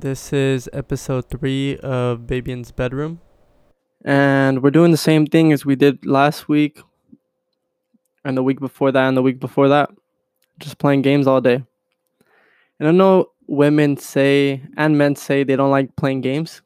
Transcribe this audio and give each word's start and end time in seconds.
This 0.00 0.32
is 0.32 0.66
episode 0.72 1.28
three 1.28 1.76
of 1.76 2.26
Babian's 2.26 2.72
bedroom. 2.72 3.20
And 4.02 4.62
we're 4.62 4.70
doing 4.70 4.92
the 4.92 4.96
same 4.96 5.26
thing 5.26 5.52
as 5.52 5.66
we 5.66 5.76
did 5.76 6.06
last 6.06 6.48
week 6.48 6.80
and 8.24 8.34
the 8.34 8.42
week 8.42 8.60
before 8.60 8.90
that 8.92 9.08
and 9.08 9.14
the 9.14 9.20
week 9.20 9.38
before 9.38 9.68
that. 9.68 9.90
Just 10.58 10.78
playing 10.78 11.02
games 11.02 11.26
all 11.26 11.42
day. 11.42 11.62
And 12.78 12.88
I 12.88 12.92
know 12.92 13.32
women 13.46 13.98
say 13.98 14.62
and 14.78 14.96
men 14.96 15.16
say 15.16 15.44
they 15.44 15.54
don't 15.54 15.70
like 15.70 15.94
playing 15.96 16.22
games, 16.22 16.62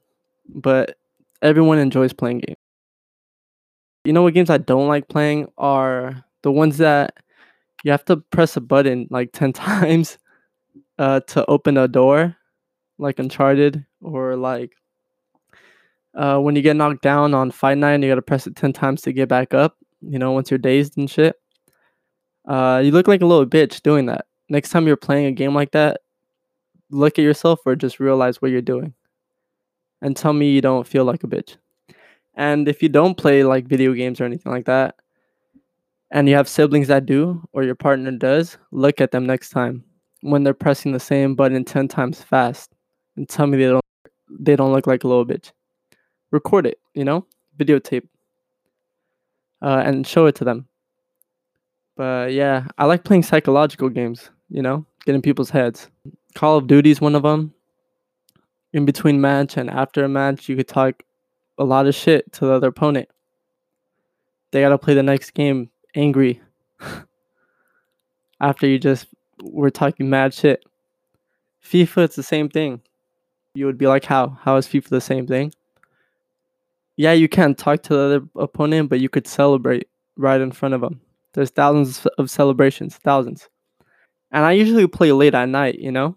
but 0.48 0.96
everyone 1.43 1.79
enjoys 1.79 2.13
playing 2.13 2.39
games. 2.39 2.58
You 4.05 4.13
know 4.13 4.22
what 4.22 4.35
games 4.35 4.49
I 4.49 4.58
don't 4.58 4.86
like 4.86 5.08
playing 5.08 5.49
are 5.58 6.25
the 6.43 6.53
ones 6.53 6.79
that 6.79 7.16
you 7.82 7.91
have 7.91 8.05
to 8.05 8.19
press 8.19 8.57
a 8.57 8.61
button 8.61 9.08
like 9.11 9.32
10 9.32 9.53
times 9.55 10.19
uh, 11.00 11.19
to 11.19 11.44
open 11.46 11.77
a 11.77 11.89
door, 11.89 12.36
like 13.04 13.18
Uncharted, 13.18 13.85
or 14.00 14.35
like 14.35 14.75
uh, 16.14 16.39
when 16.39 16.57
you 16.57 16.63
get 16.63 16.76
knocked 16.76 17.03
down 17.03 17.35
on 17.35 17.50
Fight 17.50 17.79
Night, 17.79 18.03
you 18.03 18.08
gotta 18.08 18.22
press 18.22 18.46
it 18.46 18.57
10 18.57 18.72
times 18.72 19.03
to 19.03 19.13
get 19.13 19.29
back 19.29 19.53
up, 19.53 19.77
you 20.00 20.18
know, 20.18 20.32
once 20.32 20.50
you're 20.50 20.58
dazed 20.58 20.96
and 20.96 21.11
shit. 21.11 21.36
Uh, 22.46 22.80
you 22.85 22.90
look 22.90 23.08
like 23.08 23.22
a 23.22 23.27
little 23.27 23.46
bitch 23.46 23.82
doing 23.82 24.07
that. 24.07 24.27
Next 24.49 24.71
time 24.71 24.86
you're 24.86 24.96
playing 24.96 25.27
a 25.27 25.32
game 25.32 25.54
like 25.54 25.72
that, 25.72 26.00
look 26.90 27.18
at 27.18 27.22
yourself 27.22 27.61
or 27.67 27.75
just 27.77 28.00
realize 28.00 28.40
what 28.40 28.50
you're 28.50 28.63
doing. 28.63 28.94
And 30.02 30.16
tell 30.16 30.32
me 30.32 30.50
you 30.50 30.61
don't 30.61 30.86
feel 30.86 31.05
like 31.05 31.25
a 31.25 31.27
bitch. 31.27 31.57
And 32.34 32.69
if 32.69 32.82
you 32.82 32.88
don't 32.88 33.16
play 33.16 33.44
like 33.44 33.66
video 33.66 33.92
games 33.92 34.20
or 34.20 34.25
anything 34.25 34.52
like 34.52 34.66
that, 34.66 34.97
and 36.10 36.28
you 36.28 36.36
have 36.36 36.48
siblings 36.48 36.88
that 36.88 37.06
do, 37.06 37.42
or 37.52 37.64
your 37.64 37.75
partner 37.75 38.12
does, 38.12 38.56
look 38.70 39.00
at 39.00 39.10
them 39.10 39.27
next 39.27 39.50
time 39.50 39.82
when 40.20 40.44
they're 40.44 40.55
pressing 40.55 40.92
the 40.92 41.00
same 41.00 41.34
button 41.34 41.64
10 41.64 41.88
times 41.88 42.22
fast 42.22 42.73
and 43.16 43.28
tell 43.28 43.46
me 43.46 43.58
they 43.58 43.64
don't 43.64 43.84
they 44.30 44.56
don't 44.56 44.72
look 44.72 44.86
like 44.86 45.04
a 45.04 45.08
little 45.08 45.26
bitch. 45.26 45.52
Record 46.30 46.66
it, 46.66 46.78
you 46.94 47.04
know? 47.04 47.26
Videotape. 47.58 48.08
Uh, 49.62 49.82
and 49.84 50.06
show 50.06 50.26
it 50.26 50.34
to 50.36 50.44
them. 50.44 50.66
But 51.96 52.32
yeah, 52.32 52.66
I 52.76 52.86
like 52.86 53.04
playing 53.04 53.22
psychological 53.22 53.88
games, 53.88 54.30
you 54.48 54.62
know, 54.62 54.84
getting 55.06 55.22
people's 55.22 55.50
heads. 55.50 55.88
Call 56.34 56.56
of 56.56 56.66
Duty 56.66 56.90
is 56.90 57.00
one 57.00 57.14
of 57.14 57.22
them. 57.22 57.54
In 58.72 58.84
between 58.84 59.20
match 59.20 59.56
and 59.56 59.70
after 59.70 60.04
a 60.04 60.08
match, 60.08 60.48
you 60.48 60.56
could 60.56 60.66
talk 60.66 61.04
a 61.58 61.64
lot 61.64 61.86
of 61.86 61.94
shit 61.94 62.32
to 62.32 62.46
the 62.46 62.52
other 62.52 62.68
opponent. 62.68 63.08
They 64.50 64.60
got 64.60 64.70
to 64.70 64.78
play 64.78 64.94
the 64.94 65.02
next 65.02 65.34
game 65.34 65.70
angry 65.94 66.40
after 68.40 68.66
you 68.66 68.80
just 68.80 69.06
were 69.42 69.70
talking 69.70 70.10
mad 70.10 70.34
shit. 70.34 70.64
FIFA, 71.64 72.04
it's 72.04 72.16
the 72.16 72.22
same 72.24 72.48
thing. 72.48 72.80
You 73.55 73.66
would 73.66 73.78
be 73.78 73.86
like, 73.86 74.05
how? 74.05 74.36
How 74.41 74.56
is 74.56 74.66
FIFA 74.66 74.88
the 74.88 75.00
same 75.00 75.27
thing? 75.27 75.52
Yeah, 76.97 77.12
you 77.12 77.28
can't 77.28 77.56
talk 77.56 77.83
to 77.84 77.94
the 77.94 78.00
other 78.00 78.22
opponent, 78.36 78.88
but 78.88 79.00
you 79.00 79.08
could 79.08 79.27
celebrate 79.27 79.88
right 80.16 80.41
in 80.41 80.52
front 80.52 80.74
of 80.74 80.80
them. 80.80 81.00
There's 81.33 81.50
thousands 81.50 82.06
of 82.19 82.30
celebrations, 82.30 82.97
thousands. 82.97 83.48
And 84.30 84.44
I 84.44 84.52
usually 84.52 84.86
play 84.86 85.12
late 85.12 85.34
at 85.34 85.48
night, 85.48 85.78
you 85.78 85.92
know? 85.92 86.16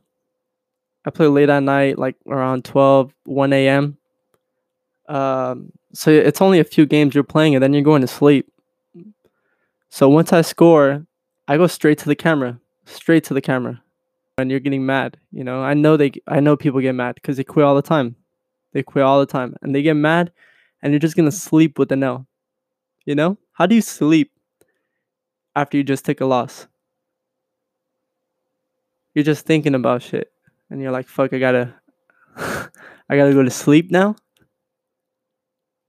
I 1.06 1.10
play 1.10 1.28
late 1.28 1.50
at 1.50 1.64
night, 1.64 1.98
like 1.98 2.16
around 2.28 2.66
12, 2.66 3.14
1 3.26 3.54
a.m. 3.54 3.98
Um, 5.08 5.72
so 5.94 6.12
it's 6.12 6.42
only 6.42 6.60
a 6.60 6.64
few 6.64 6.86
games 6.86 7.16
you're 7.16 7.24
playing, 7.24 7.56
and 7.56 7.64
then 7.64 7.74
you're 7.74 7.84
going 7.84 8.02
to 8.02 8.08
sleep. 8.08 8.52
So 9.90 10.10
once 10.10 10.34
I 10.34 10.42
score, 10.42 11.06
I 11.48 11.58
go 11.58 11.68
straight 11.68 11.98
to 12.00 12.06
the 12.06 12.16
camera, 12.16 12.60
straight 12.86 13.24
to 13.26 13.34
the 13.34 13.42
camera. 13.42 13.82
And 14.40 14.52
you're 14.52 14.60
getting 14.60 14.86
mad, 14.86 15.18
you 15.32 15.44
know. 15.44 15.64
I 15.64 15.74
know 15.74 15.98
they, 15.98 16.12
I 16.28 16.40
know 16.40 16.56
people 16.56 16.80
get 16.80 16.94
mad 16.94 17.16
because 17.16 17.38
they 17.38 17.44
quit 17.44 17.66
all 17.66 17.76
the 17.76 17.82
time. 17.82 18.16
They 18.72 18.84
quit 18.84 19.04
all 19.04 19.20
the 19.20 19.26
time, 19.26 19.56
and 19.64 19.74
they 19.74 19.82
get 19.82 19.96
mad, 19.96 20.32
and 20.82 20.94
you're 20.94 21.00
just 21.00 21.16
gonna 21.16 21.32
sleep 21.32 21.80
with 21.80 21.90
the 21.90 21.96
no. 21.96 22.28
You 23.06 23.16
know, 23.16 23.38
how 23.54 23.66
do 23.66 23.74
you 23.74 23.82
sleep 23.82 24.32
after 25.56 25.76
you 25.78 25.84
just 25.84 26.06
take 26.06 26.22
a 26.22 26.26
loss? 26.26 26.68
You're 29.16 29.26
just 29.26 29.48
thinking 29.48 29.74
about 29.74 30.04
shit, 30.04 30.32
and 30.70 30.80
you're 30.82 30.92
like, 30.92 31.08
"Fuck, 31.08 31.34
I 31.34 31.40
gotta, 31.40 31.74
I 32.38 33.18
gotta 33.18 33.34
go 33.34 33.42
to 33.42 33.50
sleep 33.50 33.90
now." 33.90 34.16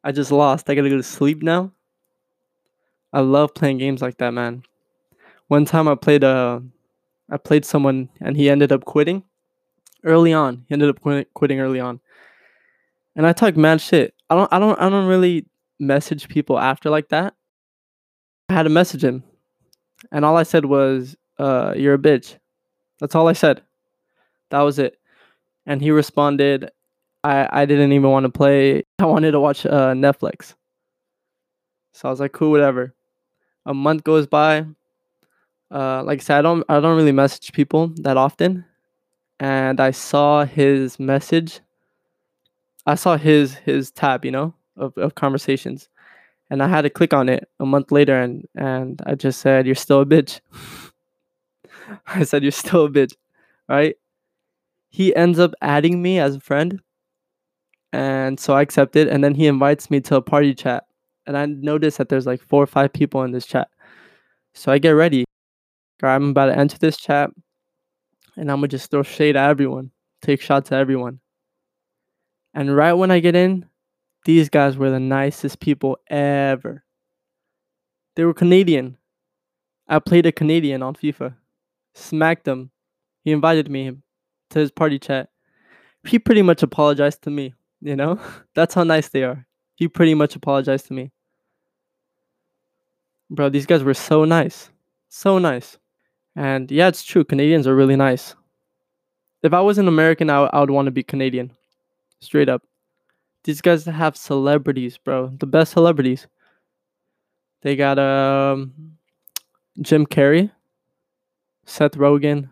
I 0.03 0.11
just 0.13 0.33
lost. 0.33 0.71
I 0.71 0.75
gotta 0.75 0.89
go 0.89 0.97
to 0.97 1.03
sleep 1.03 1.43
now. 1.43 1.73
I 3.13 3.21
love 3.21 3.53
playing 3.53 3.77
games 3.77 4.01
like 4.01 4.17
that, 4.19 4.33
man. 4.33 4.63
One 5.49 5.67
time 5.67 5.87
I 5.87 5.97
played 5.97 6.25
uh 6.25 6.61
I 7.31 7.37
played 7.37 7.65
someone 7.65 8.09
and 8.21 8.37
he 8.37 8.49
ended 8.49 8.73
up 8.73 8.85
quitting 8.85 9.23
early 10.05 10.33
on. 10.33 10.65
He 10.69 10.73
ended 10.73 10.89
up 10.89 11.01
quit- 11.01 11.33
quitting 11.35 11.61
early 11.61 11.81
on. 11.81 12.01
And 13.17 13.27
I 13.27 13.33
talk 13.33 13.57
mad 13.57 13.81
shit. 13.81 14.15
I 14.31 14.35
don't 14.35 14.53
I 14.53 14.59
don't 14.59 14.81
I 14.81 14.89
don't 14.89 15.07
really 15.07 15.47
message 15.79 16.29
people 16.29 16.59
after 16.59 16.91
like 16.91 17.09
that. 17.09 17.35
I 18.49 18.55
had 18.55 18.63
to 18.65 18.71
message 18.71 19.05
him. 19.05 19.25
And 20.13 20.25
all 20.25 20.37
I 20.37 20.45
said 20.45 20.65
was, 20.65 21.17
uh, 21.39 21.75
you're 21.77 21.95
a 21.95 21.99
bitch. 21.99 22.39
That's 23.01 23.15
all 23.15 23.29
I 23.29 23.33
said. 23.33 23.63
That 24.51 24.61
was 24.61 24.79
it. 24.79 24.99
And 25.67 25.83
he 25.83 25.91
responded, 25.91 26.71
I, 27.23 27.49
I 27.51 27.67
didn't 27.67 27.93
even 27.93 28.11
want 28.11 28.25
to 28.25 28.31
play. 28.31 28.85
I 28.99 29.05
wanted 29.05 29.33
to 29.33 29.41
watch 29.41 29.67
uh, 29.67 29.93
Netflix. 29.93 30.55
So 31.93 32.09
I 32.09 32.11
was 32.11 32.21
like, 32.21 32.33
cool, 32.33 32.51
whatever. 32.51 32.95
A 33.67 33.75
month 33.75 34.05
goes 34.05 34.27
by. 34.27 34.65
Uh, 35.71 36.03
like 36.03 36.21
I 36.21 36.23
said, 36.23 36.39
I 36.39 36.43
don't 36.43 36.65
I 36.69 36.81
don't 36.81 36.97
really 36.97 37.13
message 37.13 37.53
people 37.53 37.89
that 37.97 38.17
often. 38.17 38.65
And 39.41 39.81
I 39.81 39.91
saw 39.91 40.45
his 40.45 40.99
message. 40.99 41.61
I 42.87 42.95
saw 42.95 43.17
his 43.17 43.55
his 43.55 43.91
tab, 43.91 44.25
you 44.25 44.31
know, 44.31 44.55
of, 44.77 44.97
of 44.97 45.15
conversations. 45.15 45.89
And 46.51 46.63
I 46.63 46.69
had 46.69 46.83
to 46.83 46.91
click 46.91 47.13
on 47.13 47.29
it 47.29 47.49
a 47.61 47.67
month 47.67 47.93
later 47.93 48.19
and 48.19 48.49
and 48.55 49.01
I 49.07 49.15
just 49.15 49.41
said, 49.41 49.67
You're 49.67 49.75
still 49.75 50.01
a 50.01 50.07
bitch. 50.07 50.41
I 52.07 52.25
said, 52.25 52.43
You're 52.43 52.53
still 52.53 52.87
a 52.87 52.91
bitch. 52.91 53.15
Right? 53.69 53.97
He 54.89 55.15
ends 55.15 55.39
up 55.39 55.53
adding 55.61 56.01
me 56.01 56.19
as 56.19 56.37
a 56.37 56.41
friend. 56.41 56.81
And 57.93 58.41
so 58.41 58.55
I 58.55 58.63
accepted. 58.63 59.09
And 59.09 59.23
then 59.23 59.35
he 59.35 59.47
invites 59.47 59.91
me 59.91 60.01
to 60.03 60.17
a 60.17 60.23
party 60.23 60.55
chat. 60.55 60.85
And 61.27 61.37
I 61.37 61.45
notice 61.47 61.99
that 61.99 62.09
there's 62.09 62.27
like 62.27 62.41
four 62.41 62.63
or 62.63 62.67
five 62.67 62.93
people 62.93 63.23
in 63.23 63.33
this 63.33 63.47
chat. 63.47 63.69
So 64.55 64.73
I 64.73 64.79
get 64.79 64.91
ready. 64.91 65.25
I'm 66.07 66.31
about 66.31 66.47
to 66.47 66.57
enter 66.57 66.79
this 66.79 66.97
chat. 66.97 67.31
And 68.37 68.51
I'm 68.51 68.59
going 68.61 68.69
to 68.71 68.77
just 68.77 68.91
throw 68.91 69.03
shade 69.03 69.37
at 69.37 69.51
everyone, 69.51 69.91
take 70.23 70.41
shots 70.41 70.71
at 70.71 70.79
everyone. 70.79 71.21
And 72.55 72.77
right 72.77 72.93
when 72.93 73.11
I 73.11 73.19
get 73.21 73.35
in, 73.35 73.67
these 74.25 74.49
guys 74.49 74.77
were 74.77 74.91
the 74.91 75.01
nicest 75.01 75.61
people 75.61 75.99
ever. 76.09 76.85
They 78.15 78.25
were 78.25 78.35
Canadian. 78.35 78.97
I 79.89 79.99
played 79.99 80.27
a 80.27 80.33
Canadian 80.33 80.83
on 80.83 80.95
FIFA. 80.95 81.35
Smacked 81.95 82.47
him. 82.47 82.71
He 83.25 83.33
invited 83.33 83.71
me 83.71 83.97
to 84.51 84.59
his 84.59 84.71
party 84.71 84.99
chat. 84.99 85.31
He 86.05 86.19
pretty 86.19 86.43
much 86.43 86.63
apologized 86.63 87.23
to 87.23 87.31
me, 87.31 87.55
you 87.81 87.97
know? 87.97 88.21
That's 88.55 88.75
how 88.75 88.85
nice 88.85 89.09
they 89.09 89.25
are. 89.25 89.47
He 89.75 89.89
pretty 89.89 90.15
much 90.15 90.37
apologized 90.37 90.87
to 90.87 90.95
me. 90.95 91.11
Bro, 93.31 93.51
these 93.51 93.67
guys 93.67 93.83
were 93.83 93.95
so 93.95 94.25
nice. 94.25 94.71
So 95.09 95.39
nice. 95.39 95.79
And 96.39 96.71
yeah, 96.71 96.87
it's 96.87 97.03
true. 97.03 97.25
Canadians 97.25 97.67
are 97.67 97.75
really 97.75 97.97
nice. 97.97 98.37
If 99.43 99.53
I 99.53 99.61
was 99.61 99.77
an 99.77 99.89
American, 99.89 100.31
I, 100.31 100.45
I 100.45 100.61
would 100.61 100.71
want 100.71 100.87
to 100.87 100.93
be 100.93 101.03
Canadian. 101.03 101.51
Straight 102.21 102.49
up. 102.49 102.63
These 103.43 103.61
guys 103.61 103.85
have 103.85 104.17
celebrities, 104.17 104.99
bro. 104.99 105.33
The 105.41 105.47
best 105.47 105.73
celebrities. 105.73 106.29
They 107.63 107.75
got 107.75 107.99
um, 107.99 108.73
Jim 109.83 110.07
Carrey, 110.07 110.49
Seth 111.65 111.97
Rogen, 111.97 112.51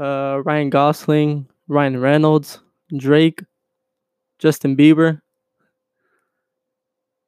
uh, 0.00 0.40
Ryan 0.44 0.70
Gosling, 0.70 1.48
Ryan 1.66 2.00
Reynolds, 2.00 2.60
Drake, 2.96 3.42
Justin 4.38 4.76
Bieber, 4.76 5.20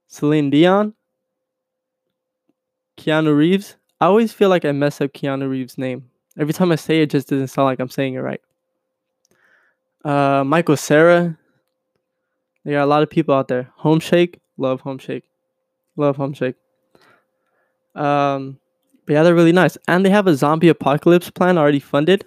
Celine 0.07 0.51
Dion, 0.51 0.95
Keanu 2.97 3.37
Reeves. 3.37 3.75
I 4.05 4.07
always 4.07 4.35
feel 4.35 4.51
like 4.51 4.67
I 4.67 4.73
mess 4.73 5.01
up 5.01 5.15
Keanu 5.15 5.49
Reeves' 5.49 5.79
name. 5.79 6.11
Every 6.39 6.53
time 6.53 6.71
I 6.71 6.77
say 6.77 6.99
it, 6.99 7.05
it 7.05 7.11
just 7.11 7.29
doesn't 7.29 7.49
sound 7.49 7.65
like 7.65 7.81
I'm 7.81 7.89
saying 7.89 8.13
it 8.13 8.19
right. 8.19 8.41
Uh, 10.05 10.45
Michael 10.45 10.77
Cera. 10.77 11.39
There 12.67 12.77
are 12.77 12.83
a 12.83 12.87
lot 12.87 13.03
of 13.03 13.09
people 13.09 13.35
out 13.35 13.49
there. 13.49 13.73
Homeshake, 13.81 14.35
love 14.59 14.83
Homeshake, 14.83 15.23
love 15.97 16.19
Homeshake. 16.19 16.57
Um, 17.95 18.59
but 19.07 19.15
yeah, 19.15 19.23
they're 19.23 19.35
really 19.35 19.53
nice, 19.53 19.79
and 19.89 20.05
they 20.05 20.11
have 20.11 20.27
a 20.27 20.37
zombie 20.37 20.69
apocalypse 20.69 21.31
plan 21.31 21.57
already 21.57 21.81
funded. 21.81 22.27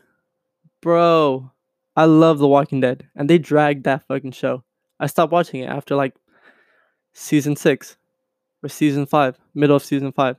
Bro, 0.81 1.51
I 1.95 2.05
love 2.05 2.39
The 2.39 2.47
Walking 2.47 2.81
Dead, 2.81 3.07
and 3.15 3.29
they 3.29 3.37
dragged 3.37 3.83
that 3.83 4.07
fucking 4.07 4.31
show. 4.31 4.63
I 4.99 5.05
stopped 5.05 5.31
watching 5.31 5.61
it 5.61 5.69
after 5.69 5.95
like 5.95 6.15
season 7.13 7.55
six 7.55 7.97
or 8.63 8.69
season 8.69 9.05
five, 9.05 9.37
middle 9.53 9.75
of 9.75 9.85
season 9.85 10.11
five. 10.11 10.37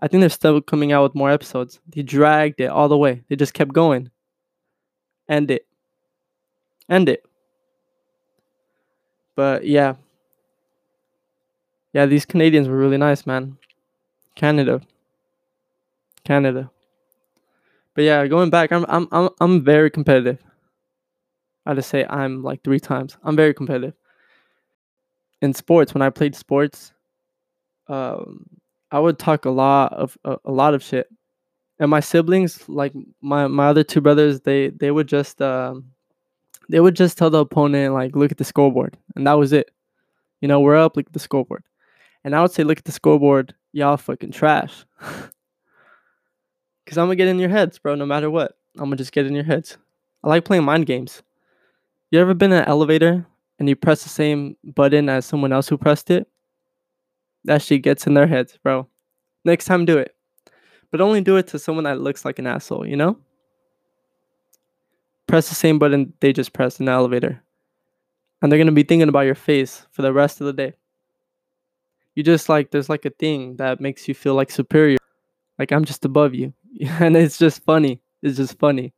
I 0.00 0.08
think 0.08 0.20
they're 0.20 0.28
still 0.28 0.60
coming 0.60 0.92
out 0.92 1.04
with 1.04 1.14
more 1.14 1.30
episodes. 1.30 1.80
They 1.88 2.02
dragged 2.02 2.60
it 2.60 2.66
all 2.66 2.88
the 2.88 2.98
way. 2.98 3.22
They 3.28 3.36
just 3.36 3.54
kept 3.54 3.72
going. 3.72 4.10
End 5.28 5.50
it. 5.50 5.66
End 6.88 7.08
it. 7.08 7.24
But 9.34 9.66
yeah. 9.66 9.94
Yeah, 11.92 12.06
these 12.06 12.26
Canadians 12.26 12.68
were 12.68 12.76
really 12.76 12.98
nice, 12.98 13.26
man. 13.26 13.56
Canada. 14.34 14.82
Canada. 16.24 16.70
But 17.94 18.04
yeah, 18.04 18.26
going 18.26 18.50
back, 18.50 18.70
I'm 18.72 18.84
I'm 18.88 19.08
I'm 19.10 19.30
I'm 19.40 19.64
very 19.64 19.90
competitive. 19.90 20.38
I 21.64 21.74
just 21.74 21.88
say 21.88 22.04
I'm 22.08 22.42
like 22.42 22.62
three 22.62 22.78
times. 22.78 23.16
I'm 23.24 23.34
very 23.34 23.54
competitive. 23.54 23.94
In 25.40 25.54
sports, 25.54 25.94
when 25.94 26.02
I 26.02 26.10
played 26.10 26.36
sports, 26.36 26.92
um, 27.88 28.44
I 28.90 28.98
would 28.98 29.18
talk 29.18 29.44
a 29.44 29.50
lot 29.50 29.92
of 29.92 30.16
a, 30.24 30.38
a 30.44 30.52
lot 30.52 30.74
of 30.74 30.82
shit. 30.82 31.08
And 31.78 31.90
my 31.90 32.00
siblings, 32.00 32.66
like 32.68 32.92
my 33.20 33.46
my 33.46 33.66
other 33.68 33.84
two 33.84 34.00
brothers, 34.00 34.40
they 34.40 34.68
they 34.68 34.90
would 34.90 35.08
just 35.08 35.42
um, 35.42 35.86
they 36.68 36.80
would 36.80 36.96
just 36.96 37.18
tell 37.18 37.30
the 37.30 37.40
opponent 37.40 37.94
like, 37.94 38.16
look 38.16 38.32
at 38.32 38.38
the 38.38 38.44
scoreboard, 38.44 38.96
and 39.14 39.26
that 39.26 39.34
was 39.34 39.52
it. 39.52 39.70
You 40.40 40.48
know, 40.48 40.60
we're 40.60 40.76
up. 40.76 40.96
Look 40.96 41.06
at 41.06 41.12
the 41.12 41.18
scoreboard. 41.18 41.62
And 42.24 42.34
I 42.34 42.42
would 42.42 42.50
say, 42.50 42.64
look 42.64 42.78
at 42.78 42.84
the 42.84 42.92
scoreboard. 42.92 43.54
Y'all 43.72 43.96
fucking 43.96 44.32
trash. 44.32 44.84
Cause 45.00 46.98
I'm 46.98 47.06
gonna 47.06 47.16
get 47.16 47.28
in 47.28 47.38
your 47.40 47.48
heads, 47.48 47.78
bro. 47.78 47.96
No 47.96 48.06
matter 48.06 48.30
what, 48.30 48.56
I'm 48.76 48.84
gonna 48.84 48.96
just 48.96 49.12
get 49.12 49.26
in 49.26 49.34
your 49.34 49.44
heads. 49.44 49.76
I 50.22 50.28
like 50.28 50.44
playing 50.44 50.64
mind 50.64 50.86
games. 50.86 51.22
You 52.10 52.20
ever 52.20 52.34
been 52.34 52.52
in 52.52 52.58
an 52.58 52.68
elevator 52.68 53.26
and 53.58 53.68
you 53.68 53.74
press 53.74 54.04
the 54.04 54.08
same 54.08 54.56
button 54.62 55.08
as 55.08 55.26
someone 55.26 55.52
else 55.52 55.68
who 55.68 55.76
pressed 55.76 56.10
it? 56.10 56.28
That 57.46 57.62
shit 57.62 57.82
gets 57.82 58.06
in 58.06 58.14
their 58.14 58.26
heads, 58.26 58.58
bro. 58.62 58.88
Next 59.44 59.64
time, 59.64 59.84
do 59.84 59.98
it. 59.98 60.14
But 60.90 61.00
only 61.00 61.20
do 61.20 61.36
it 61.36 61.46
to 61.48 61.58
someone 61.58 61.84
that 61.84 62.00
looks 62.00 62.24
like 62.24 62.38
an 62.38 62.46
asshole, 62.46 62.86
you 62.86 62.96
know? 62.96 63.18
Press 65.26 65.48
the 65.48 65.54
same 65.54 65.78
button 65.78 66.12
they 66.20 66.32
just 66.32 66.52
pressed 66.52 66.80
in 66.80 66.86
the 66.86 66.92
elevator. 66.92 67.42
And 68.42 68.50
they're 68.50 68.58
gonna 68.58 68.72
be 68.72 68.82
thinking 68.82 69.08
about 69.08 69.26
your 69.26 69.34
face 69.34 69.86
for 69.90 70.02
the 70.02 70.12
rest 70.12 70.40
of 70.40 70.46
the 70.46 70.52
day. 70.52 70.74
You 72.14 72.22
just 72.22 72.48
like, 72.48 72.70
there's 72.70 72.88
like 72.88 73.04
a 73.04 73.10
thing 73.10 73.56
that 73.56 73.80
makes 73.80 74.08
you 74.08 74.14
feel 74.14 74.34
like 74.34 74.50
superior. 74.50 74.98
Like 75.58 75.72
I'm 75.72 75.84
just 75.84 76.04
above 76.04 76.34
you. 76.34 76.52
and 77.00 77.16
it's 77.16 77.38
just 77.38 77.64
funny. 77.64 78.00
It's 78.22 78.36
just 78.36 78.58
funny. 78.58 78.92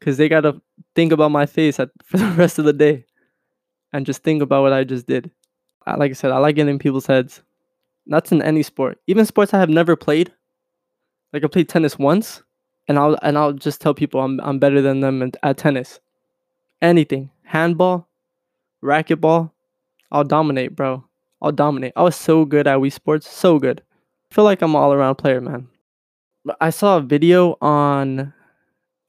Cause 0.00 0.16
they 0.16 0.28
gotta 0.28 0.60
think 0.94 1.12
about 1.12 1.30
my 1.30 1.46
face 1.46 1.78
at, 1.78 1.90
for 2.04 2.16
the 2.16 2.30
rest 2.32 2.58
of 2.58 2.64
the 2.64 2.72
day, 2.72 3.04
and 3.92 4.06
just 4.06 4.22
think 4.22 4.42
about 4.42 4.62
what 4.62 4.72
I 4.72 4.82
just 4.84 5.06
did. 5.06 5.30
Like 5.86 6.10
I 6.10 6.14
said, 6.14 6.30
I 6.30 6.38
like 6.38 6.56
getting 6.56 6.74
in 6.74 6.78
people's 6.78 7.06
heads. 7.06 7.42
That's 8.06 8.32
in 8.32 8.42
any 8.42 8.62
sport, 8.62 8.98
even 9.06 9.24
sports 9.26 9.54
I 9.54 9.58
have 9.60 9.68
never 9.68 9.96
played. 9.96 10.32
Like 11.32 11.44
I 11.44 11.46
played 11.46 11.68
tennis 11.68 11.98
once, 11.98 12.42
and 12.88 12.98
I'll 12.98 13.16
and 13.22 13.38
I'll 13.38 13.52
just 13.52 13.80
tell 13.80 13.94
people 13.94 14.20
I'm 14.20 14.40
I'm 14.40 14.58
better 14.58 14.82
than 14.82 15.00
them 15.00 15.22
at, 15.22 15.36
at 15.42 15.58
tennis. 15.58 16.00
Anything, 16.82 17.30
handball, 17.44 18.08
racquetball, 18.82 19.52
I'll 20.10 20.24
dominate, 20.24 20.74
bro. 20.74 21.04
I'll 21.42 21.52
dominate. 21.52 21.92
I 21.96 22.02
was 22.02 22.16
so 22.16 22.44
good 22.44 22.66
at 22.66 22.78
Wii 22.78 22.92
Sports, 22.92 23.28
so 23.28 23.58
good. 23.58 23.82
I 24.30 24.34
feel 24.34 24.44
like 24.44 24.62
I'm 24.62 24.74
all 24.74 24.92
around 24.92 25.16
player, 25.16 25.40
man. 25.40 25.68
I 26.60 26.70
saw 26.70 26.96
a 26.96 27.00
video 27.02 27.56
on 27.60 28.32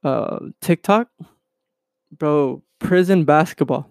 uh, 0.04 0.38
TikTok, 0.60 1.08
bro. 2.16 2.62
Prison 2.78 3.24
basketball, 3.24 3.88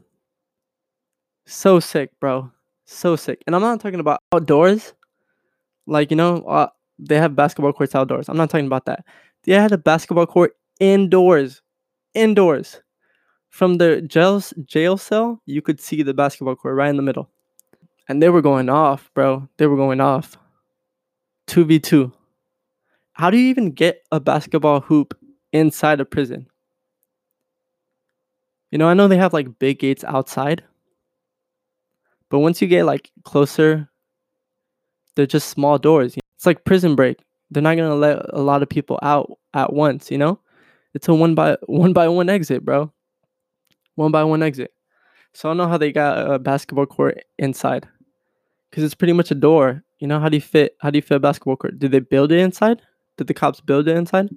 so 1.46 1.80
sick, 1.80 2.12
bro. 2.20 2.52
So 2.92 3.16
sick. 3.16 3.42
And 3.48 3.56
I'm 3.56 3.62
not 3.62 3.80
talking 3.80 4.02
about 4.02 4.20
outdoors, 4.34 4.94
like 5.88 6.12
you 6.12 6.18
know, 6.18 6.44
uh, 6.44 6.68
they 7.00 7.18
have 7.18 7.36
basketball 7.36 7.72
courts 7.72 7.96
outdoors. 7.96 8.28
I'm 8.28 8.36
not 8.36 8.50
talking 8.50 8.68
about 8.68 8.86
that. 8.86 9.06
They 9.44 9.54
had 9.54 9.72
a 9.72 9.78
basketball 9.78 10.26
court 10.26 10.58
indoors, 10.80 11.62
indoors. 12.14 12.82
From 13.50 13.78
the 13.78 14.02
jail 14.02 14.42
jail 14.66 14.98
cell, 14.98 15.42
you 15.46 15.62
could 15.62 15.80
see 15.80 16.04
the 16.04 16.14
basketball 16.14 16.56
court 16.56 16.76
right 16.76 16.90
in 16.90 16.98
the 16.98 17.02
middle, 17.02 17.30
and 18.10 18.22
they 18.22 18.30
were 18.30 18.42
going 18.42 18.70
off, 18.70 19.10
bro. 19.14 19.48
They 19.58 19.68
were 19.68 19.78
going 19.78 20.02
off. 20.02 20.38
Two 21.48 21.64
v 21.64 21.80
two. 21.80 22.12
How 23.14 23.30
do 23.30 23.38
you 23.38 23.48
even 23.48 23.72
get 23.72 24.04
a 24.12 24.20
basketball 24.20 24.82
hoop 24.82 25.18
inside 25.54 26.02
a 26.02 26.06
prison? 26.06 26.48
You 28.70 28.78
know, 28.78 28.88
I 28.88 28.94
know 28.94 29.08
they 29.08 29.18
have 29.18 29.34
like 29.34 29.60
big 29.60 29.80
gates 29.80 30.04
outside, 30.04 30.64
but 32.32 32.40
once 32.40 32.62
you 32.62 32.68
get 32.68 32.86
like 32.86 33.12
closer, 33.24 33.90
they're 35.16 35.28
just 35.28 35.50
small 35.50 35.78
doors. 35.78 36.16
It's 36.36 36.46
like 36.46 36.64
prison 36.64 36.96
break. 36.96 37.20
They're 37.52 37.62
not 37.62 37.76
gonna 37.76 37.94
let 37.94 38.26
a 38.34 38.42
lot 38.42 38.64
of 38.64 38.70
people 38.70 38.98
out 39.04 39.38
at 39.54 39.74
once. 39.74 40.10
You 40.10 40.18
know, 40.18 40.40
it's 40.94 41.08
a 41.10 41.14
one 41.14 41.36
by 41.36 41.58
one 41.68 41.94
by 41.94 42.08
one 42.08 42.30
exit, 42.30 42.64
bro. 42.66 42.92
One 43.96 44.12
by 44.12 44.24
one 44.24 44.42
exit. 44.42 44.74
So 45.34 45.48
I 45.48 45.52
don't 45.52 45.58
know 45.58 45.68
how 45.68 45.78
they 45.78 45.92
got 45.92 46.32
a 46.32 46.40
basketball 46.40 46.86
court 46.86 47.24
inside, 47.38 47.88
because 48.70 48.84
it's 48.84 48.96
pretty 48.96 49.14
much 49.14 49.30
a 49.30 49.36
door. 49.36 49.84
You 50.00 50.08
know, 50.08 50.20
how 50.20 50.30
do 50.30 50.38
you 50.38 50.42
fit? 50.42 50.76
How 50.80 50.90
do 50.90 50.98
you 50.98 51.02
fit 51.02 51.16
a 51.16 51.20
basketball 51.20 51.58
court? 51.58 51.78
Did 51.78 51.92
they 51.92 52.00
build 52.00 52.32
it 52.32 52.40
inside? 52.40 52.82
Did 53.18 53.28
the 53.28 53.34
cops 53.34 53.60
build 53.60 53.88
it 53.90 53.98
inside? 53.98 54.30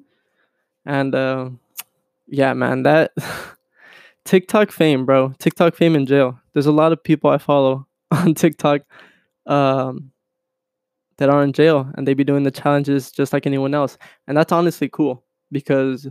And 0.85 1.14
uh, 1.14 1.50
yeah, 2.26 2.52
man, 2.55 2.82
that 2.82 3.12
TikTok 4.25 4.71
fame, 4.71 5.05
bro. 5.05 5.32
TikTok 5.38 5.75
fame 5.75 5.94
in 5.94 6.06
jail. 6.06 6.38
There's 6.53 6.67
a 6.67 6.73
lot 6.73 6.93
of 6.93 7.03
people 7.03 7.31
I 7.31 7.38
follow 7.38 7.87
on 8.11 8.35
TikTok 8.35 8.82
um, 9.47 10.11
that 11.19 11.29
are 11.29 11.43
in 11.43 11.53
jail 11.53 11.91
and 11.94 12.06
they 12.06 12.15
be 12.15 12.25
doing 12.25 12.43
the 12.43 12.50
challenges 12.50 13.11
just 13.11 13.32
like 13.32 13.47
anyone 13.47 13.75
else. 13.75 13.99
And 14.26 14.37
that's 14.37 14.53
honestly 14.53 14.88
cool 14.88 15.25
because 15.53 16.09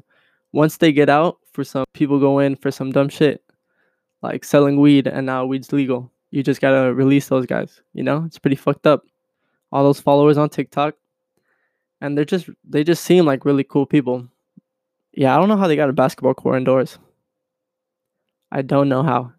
once 0.52 0.78
they 0.78 0.92
get 0.92 1.10
out, 1.10 1.38
for 1.52 1.64
some 1.64 1.86
people 1.94 2.20
go 2.20 2.40
in 2.40 2.56
for 2.56 2.72
some 2.72 2.92
dumb 2.92 3.10
shit 3.10 3.44
like 4.24 4.44
selling 4.44 4.80
weed 4.80 5.06
and 5.06 5.26
now 5.26 5.46
weed's 5.46 5.72
legal. 5.72 6.12
You 6.32 6.42
just 6.42 6.62
gotta 6.62 6.94
release 6.94 7.28
those 7.28 7.46
guys. 7.46 7.82
You 7.94 8.02
know, 8.04 8.24
it's 8.26 8.40
pretty 8.40 8.56
fucked 8.56 8.88
up. 8.88 9.04
All 9.72 9.84
those 9.84 10.00
followers 10.00 10.38
on 10.38 10.50
TikTok, 10.50 10.96
and 12.02 12.18
they're 12.18 12.26
just 12.26 12.50
they 12.68 12.84
just 12.84 13.04
seem 13.04 13.26
like 13.26 13.46
really 13.46 13.64
cool 13.64 13.86
people. 13.86 14.28
Yeah, 15.12 15.36
I 15.36 15.40
don't 15.40 15.50
know 15.50 15.58
how 15.58 15.68
they 15.68 15.76
got 15.76 15.90
a 15.90 15.94
basketball 15.94 16.34
court 16.34 16.58
indoors. 16.58 16.98
I 18.54 18.62
don't 18.62 18.88
know 18.88 19.02
how. 19.02 19.34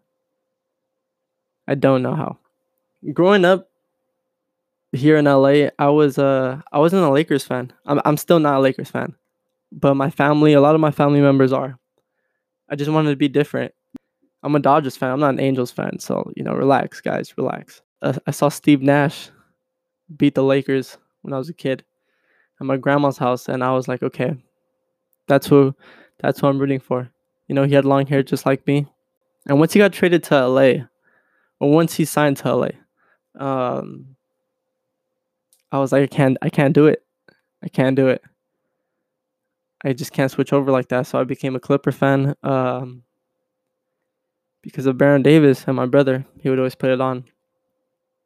I 1.69 1.75
don't 1.75 2.03
know 2.03 2.13
how. 2.13 2.37
Growing 3.13 3.45
up 3.45 3.69
here 4.91 5.15
in 5.15 5.25
LA, 5.25 5.69
I 5.79 5.87
was 5.87 6.17
uh 6.17 6.61
I 6.71 6.79
wasn't 6.79 7.03
a 7.03 7.09
Lakers 7.09 7.45
fan. 7.45 7.71
I'm 7.85 8.01
I'm 8.03 8.17
still 8.17 8.39
not 8.39 8.57
a 8.57 8.59
Lakers 8.59 8.91
fan. 8.91 9.15
But 9.71 9.95
my 9.95 10.09
family, 10.09 10.51
a 10.53 10.61
lot 10.61 10.75
of 10.75 10.81
my 10.81 10.91
family 10.91 11.21
members 11.21 11.53
are. 11.53 11.79
I 12.69 12.75
just 12.75 12.91
wanted 12.91 13.11
to 13.11 13.15
be 13.15 13.29
different. 13.29 13.73
I'm 14.43 14.55
a 14.55 14.59
Dodgers 14.59 14.97
fan. 14.97 15.11
I'm 15.11 15.19
not 15.21 15.33
an 15.33 15.39
Angels 15.39 15.71
fan, 15.71 15.97
so 15.99 16.31
you 16.35 16.43
know, 16.43 16.53
relax, 16.53 16.99
guys, 16.99 17.37
relax. 17.37 17.81
Uh, 18.01 18.13
I 18.27 18.31
saw 18.31 18.49
Steve 18.49 18.81
Nash 18.81 19.31
beat 20.17 20.35
the 20.35 20.43
Lakers 20.43 20.97
when 21.21 21.33
I 21.33 21.37
was 21.37 21.49
a 21.49 21.53
kid 21.53 21.83
at 22.59 22.67
my 22.67 22.77
grandma's 22.77 23.17
house, 23.17 23.47
and 23.47 23.63
I 23.63 23.71
was 23.71 23.87
like, 23.87 24.03
okay, 24.03 24.35
that's 25.27 25.47
who, 25.47 25.73
that's 26.19 26.39
who 26.39 26.47
I'm 26.47 26.59
rooting 26.59 26.79
for. 26.79 27.09
You 27.47 27.55
know, 27.55 27.63
he 27.63 27.73
had 27.73 27.85
long 27.85 28.05
hair 28.05 28.21
just 28.21 28.45
like 28.45 28.67
me, 28.67 28.87
and 29.47 29.59
once 29.59 29.73
he 29.73 29.79
got 29.79 29.93
traded 29.93 30.23
to 30.25 30.47
LA, 30.47 30.85
or 31.59 31.71
once 31.71 31.95
he 31.95 32.05
signed 32.05 32.37
to 32.37 32.55
LA, 32.55 32.69
um, 33.39 34.15
I 35.71 35.79
was 35.79 35.91
like, 35.91 36.03
I 36.03 36.07
can't, 36.07 36.37
I 36.41 36.49
can't 36.49 36.73
do 36.73 36.87
it, 36.87 37.03
I 37.63 37.69
can't 37.69 37.95
do 37.95 38.07
it. 38.07 38.21
I 39.83 39.93
just 39.93 40.11
can't 40.11 40.31
switch 40.31 40.51
over 40.51 40.71
like 40.71 40.89
that. 40.89 41.05
So 41.05 41.19
I 41.19 41.23
became 41.25 41.55
a 41.55 41.59
Clipper 41.59 41.91
fan 41.91 42.35
um, 42.41 43.03
because 44.63 44.87
of 44.87 44.97
Baron 44.97 45.21
Davis 45.21 45.65
and 45.67 45.75
my 45.75 45.85
brother. 45.85 46.25
He 46.39 46.49
would 46.49 46.57
always 46.57 46.73
put 46.73 46.89
it 46.89 46.99
on. 46.99 47.25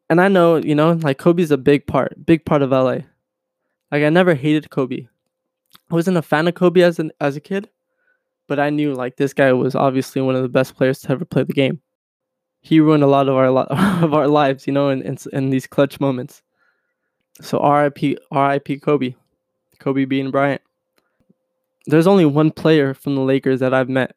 And 0.10 0.22
I 0.22 0.30
know, 0.30 0.56
you 0.56 0.74
know, 0.74 0.94
like 0.94 1.18
Kobe's 1.18 1.52
a 1.52 1.58
big 1.58 1.86
part, 1.86 2.26
big 2.26 2.46
part 2.46 2.62
of 2.62 2.72
LA. 2.72 3.00
Like 3.92 4.04
I 4.04 4.10
never 4.10 4.36
hated 4.36 4.70
Kobe. 4.70 5.08
I 5.92 5.94
wasn't 5.94 6.18
a 6.18 6.22
fan 6.22 6.48
of 6.48 6.56
Kobe 6.56 6.82
as 6.82 6.98
an 6.98 7.12
as 7.20 7.36
a 7.36 7.42
kid, 7.42 7.70
but 8.50 8.60
I 8.60 8.70
knew 8.70 8.94
like 8.94 9.16
this 9.16 9.34
guy 9.34 9.54
was 9.54 9.76
obviously 9.76 10.22
one 10.22 10.36
of 10.36 10.42
the 10.42 10.50
best 10.50 10.76
players 10.76 11.00
to 11.02 11.12
ever 11.12 11.24
play 11.24 11.44
the 11.44 11.54
game. 11.54 11.80
He 12.62 12.82
ruined 12.82 13.04
a 13.04 13.08
lot 13.08 13.30
of 13.30 13.36
our 13.36 13.46
of 14.04 14.14
our 14.14 14.28
lives, 14.28 14.68
you 14.68 14.74
know, 14.74 14.90
in, 14.90 15.02
in 15.04 15.18
in 15.32 15.52
these 15.52 15.68
clutch 15.68 16.02
moments. 16.02 16.42
So 17.40 17.60
R.I.P. 17.60 18.18
R.I.P. 18.32 18.80
Kobe, 18.80 19.16
Kobe 19.80 20.04
Bean 20.04 20.32
Bryant. 20.32 20.62
There's 21.86 22.08
only 22.08 22.26
one 22.26 22.52
player 22.52 22.94
from 22.94 23.16
the 23.16 23.22
Lakers 23.22 23.62
that 23.62 23.74
I've 23.74 23.88
met. 23.88 24.14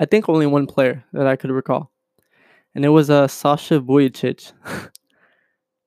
I 0.00 0.06
think 0.06 0.28
only 0.28 0.46
one 0.46 0.66
player 0.66 1.04
that 1.12 1.26
I 1.26 1.36
could 1.36 1.50
recall, 1.50 1.90
and 2.74 2.86
it 2.86 2.88
was 2.88 3.10
uh, 3.10 3.28
Sasha 3.28 3.80
Vujacic. 3.80 4.52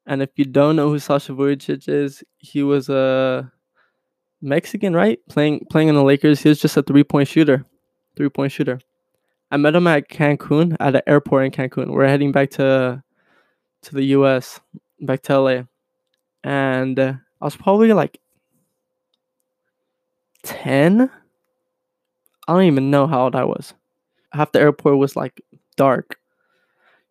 And 0.08 0.22
if 0.22 0.30
you 0.36 0.46
don't 0.46 0.76
know 0.76 0.90
who 0.90 1.00
Sasha 1.00 1.32
Vujacic 1.32 1.90
is, 1.90 2.24
he 2.38 2.62
was 2.62 2.90
a 2.90 3.52
Mexican, 4.46 4.94
right? 4.94 5.20
Playing 5.30 5.66
playing 5.70 5.90
in 5.90 5.96
the 5.96 6.04
Lakers. 6.04 6.42
He 6.42 6.50
was 6.50 6.60
just 6.62 6.78
a 6.78 6.84
three 6.84 7.04
point 7.04 7.28
shooter, 7.28 7.66
three 8.16 8.30
point 8.30 8.52
shooter. 8.52 8.80
I 9.52 9.58
met 9.58 9.76
him 9.76 9.88
at 9.88 10.10
Cancun 10.10 10.76
at 10.80 10.96
an 10.96 11.02
airport 11.08 11.46
in 11.46 11.52
Cancun. 11.52 11.92
We're 11.92 12.08
heading 12.08 12.32
back 12.32 12.52
to 12.52 13.04
to 13.84 13.96
the 13.96 14.04
U.S. 14.18 14.60
back 15.02 15.22
to 15.24 15.40
LA, 15.40 15.64
and 16.44 17.00
uh, 17.00 17.14
I 17.42 17.46
was 17.46 17.56
probably 17.56 17.94
like 17.94 18.20
ten. 20.44 21.10
I 22.48 22.54
don't 22.54 22.64
even 22.64 22.92
know 22.92 23.08
how 23.08 23.24
old 23.26 23.36
I 23.36 23.44
was. 23.44 23.74
half 24.34 24.52
the 24.52 24.60
airport 24.60 24.98
was 24.98 25.16
like 25.16 25.42
dark 25.78 26.20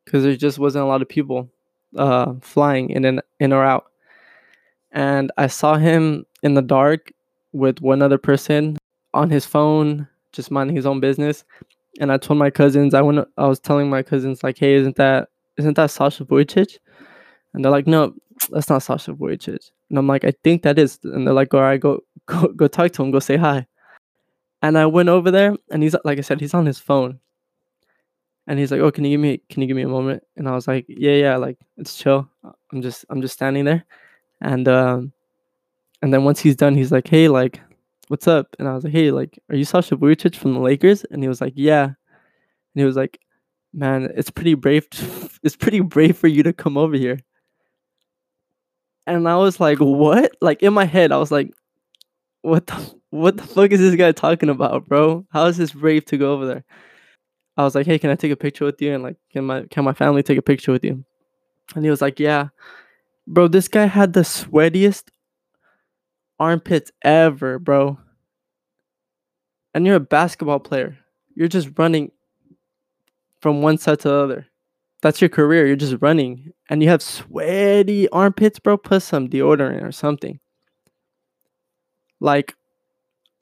because 0.04 0.22
there 0.24 0.36
just 0.36 0.58
wasn't 0.58 0.84
a 0.84 0.88
lot 0.88 1.02
of 1.02 1.08
people 1.08 1.50
uh, 1.96 2.34
flying 2.40 2.90
in 2.90 3.04
and 3.04 3.22
in 3.40 3.52
or 3.52 3.64
out. 3.64 3.86
And 4.92 5.32
I 5.36 5.48
saw 5.48 5.76
him 5.76 6.24
in 6.42 6.54
the 6.54 6.62
dark 6.62 7.12
with 7.54 7.80
one 7.80 8.02
other 8.02 8.18
person 8.18 8.76
on 9.14 9.30
his 9.30 9.46
phone, 9.46 10.08
just 10.32 10.50
minding 10.50 10.76
his 10.76 10.86
own 10.86 11.00
business. 11.00 11.44
And 12.00 12.12
I 12.12 12.18
told 12.18 12.38
my 12.38 12.50
cousins, 12.50 12.94
I 12.94 13.02
went, 13.02 13.26
I 13.38 13.46
was 13.46 13.60
telling 13.60 13.88
my 13.90 14.02
cousins 14.02 14.42
like, 14.44 14.58
"Hey, 14.58 14.74
isn't 14.74 14.96
that 14.96 15.28
isn't 15.58 15.76
that 15.76 15.90
Sasha 15.92 16.24
Vujacic?" 16.24 16.78
And 17.54 17.64
they're 17.64 17.72
like, 17.72 17.86
"No, 17.86 18.14
that's 18.50 18.68
not 18.70 18.82
Sasha 18.82 19.12
Vujacic." 19.14 19.70
And 19.90 19.98
I'm 19.98 20.08
like, 20.08 20.24
"I 20.24 20.32
think 20.44 20.62
that 20.62 20.78
is." 20.78 20.98
And 21.04 21.26
they're 21.26 21.34
like, 21.34 21.54
"All 21.54 21.60
right, 21.62 21.80
go 21.80 22.00
go 22.26 22.48
go 22.48 22.68
talk 22.68 22.92
to 22.92 23.02
him, 23.04 23.12
go 23.12 23.20
say 23.20 23.36
hi." 23.36 23.66
And 24.62 24.78
I 24.78 24.86
went 24.86 25.08
over 25.10 25.30
there, 25.30 25.56
and 25.70 25.82
he's 25.82 25.96
like 26.04 26.18
I 26.18 26.22
said, 26.22 26.40
he's 26.40 26.54
on 26.54 26.66
his 26.66 26.78
phone. 26.80 27.20
And 28.46 28.58
he's 28.58 28.70
like, 28.72 28.80
"Oh, 28.80 28.90
can 28.90 29.04
you 29.04 29.12
give 29.12 29.20
me 29.20 29.40
can 29.48 29.62
you 29.62 29.68
give 29.68 29.76
me 29.76 29.82
a 29.82 29.88
moment?" 29.88 30.22
And 30.36 30.48
I 30.48 30.52
was 30.52 30.68
like, 30.68 30.86
"Yeah, 30.88 31.12
yeah, 31.12 31.36
like 31.36 31.58
it's 31.78 31.96
chill. 31.96 32.28
I'm 32.72 32.82
just 32.82 33.04
I'm 33.10 33.22
just 33.22 33.34
standing 33.34 33.64
there." 33.64 33.84
And 34.42 34.68
um 34.68 35.12
and 36.04 36.12
then 36.12 36.22
once 36.22 36.38
he's 36.38 36.54
done, 36.54 36.74
he's 36.74 36.92
like, 36.92 37.08
"Hey, 37.08 37.28
like 37.28 37.62
what's 38.08 38.28
up?" 38.28 38.54
And 38.58 38.68
I 38.68 38.74
was 38.74 38.84
like, 38.84 38.92
"Hey, 38.92 39.10
like 39.10 39.38
are 39.48 39.56
you 39.56 39.64
Sasha 39.64 39.96
Vujacic 39.96 40.36
from 40.36 40.52
the 40.52 40.60
Lakers?" 40.60 41.02
And 41.10 41.22
he 41.22 41.28
was 41.28 41.40
like, 41.40 41.54
"Yeah." 41.56 41.84
And 41.84 41.94
he 42.74 42.84
was 42.84 42.94
like, 42.94 43.18
"Man, 43.72 44.12
it's 44.14 44.28
pretty 44.28 44.52
brave 44.52 44.86
it's 45.42 45.56
pretty 45.56 45.80
brave 45.80 46.18
for 46.18 46.28
you 46.28 46.42
to 46.42 46.52
come 46.52 46.76
over 46.76 46.94
here." 46.94 47.20
And 49.06 49.26
I 49.26 49.36
was 49.36 49.60
like, 49.60 49.78
"What?" 49.78 50.32
Like 50.42 50.62
in 50.62 50.74
my 50.74 50.84
head, 50.84 51.10
I 51.10 51.16
was 51.16 51.32
like, 51.32 51.54
"What 52.42 52.66
the 52.66 52.94
what 53.08 53.38
the 53.38 53.44
fuck 53.44 53.70
is 53.72 53.80
this 53.80 53.96
guy 53.96 54.12
talking 54.12 54.50
about, 54.50 54.86
bro? 54.86 55.24
How 55.30 55.46
is 55.46 55.56
this 55.56 55.72
brave 55.72 56.04
to 56.06 56.18
go 56.18 56.34
over 56.34 56.44
there?" 56.44 56.64
I 57.56 57.64
was 57.64 57.74
like, 57.74 57.86
"Hey, 57.86 57.98
can 57.98 58.10
I 58.10 58.16
take 58.16 58.32
a 58.32 58.36
picture 58.36 58.66
with 58.66 58.82
you?" 58.82 58.92
And 58.92 59.02
like, 59.02 59.16
can 59.32 59.46
my 59.46 59.62
can 59.70 59.84
my 59.84 59.94
family 59.94 60.22
take 60.22 60.36
a 60.36 60.42
picture 60.42 60.70
with 60.72 60.84
you? 60.84 61.02
And 61.74 61.82
he 61.82 61.90
was 61.90 62.02
like, 62.02 62.20
"Yeah." 62.20 62.48
Bro, 63.26 63.48
this 63.48 63.68
guy 63.68 63.86
had 63.86 64.12
the 64.12 64.20
sweatiest 64.20 65.04
armpits 66.38 66.90
ever, 67.02 67.58
bro. 67.58 67.98
And 69.74 69.86
you're 69.86 69.96
a 69.96 70.00
basketball 70.00 70.60
player. 70.60 70.98
You're 71.34 71.48
just 71.48 71.70
running 71.78 72.12
from 73.40 73.62
one 73.62 73.78
side 73.78 74.00
to 74.00 74.08
the 74.08 74.14
other. 74.14 74.46
That's 75.02 75.20
your 75.20 75.28
career. 75.28 75.66
You're 75.66 75.76
just 75.76 75.96
running. 76.00 76.52
And 76.70 76.82
you 76.82 76.88
have 76.88 77.02
sweaty 77.02 78.08
armpits, 78.08 78.58
bro. 78.58 78.76
Put 78.76 79.02
some 79.02 79.28
deodorant 79.28 79.82
or 79.82 79.92
something. 79.92 80.40
Like, 82.20 82.54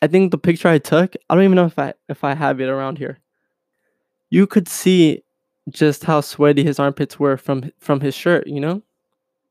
I 0.01 0.09
think 0.09 0.31
the 0.33 0.39
picture 0.39 0.69
I 0.69 0.79
took, 0.79 1.15
I 1.31 1.35
don't 1.35 1.45
even 1.45 1.57
know 1.57 1.67
if 1.67 1.79
I 1.79 1.95
if 2.09 2.25
I 2.25 2.35
have 2.35 2.61
it 2.61 2.69
around 2.69 2.99
here 2.99 3.21
you 4.33 4.47
could 4.47 4.67
see 4.67 5.23
just 5.69 6.05
how 6.05 6.23
sweaty 6.23 6.65
his 6.65 6.79
armpits 6.79 7.21
were 7.21 7.37
from 7.37 7.71
from 7.79 8.01
his 8.01 8.15
shirt, 8.15 8.47
you 8.47 8.61
know? 8.61 8.83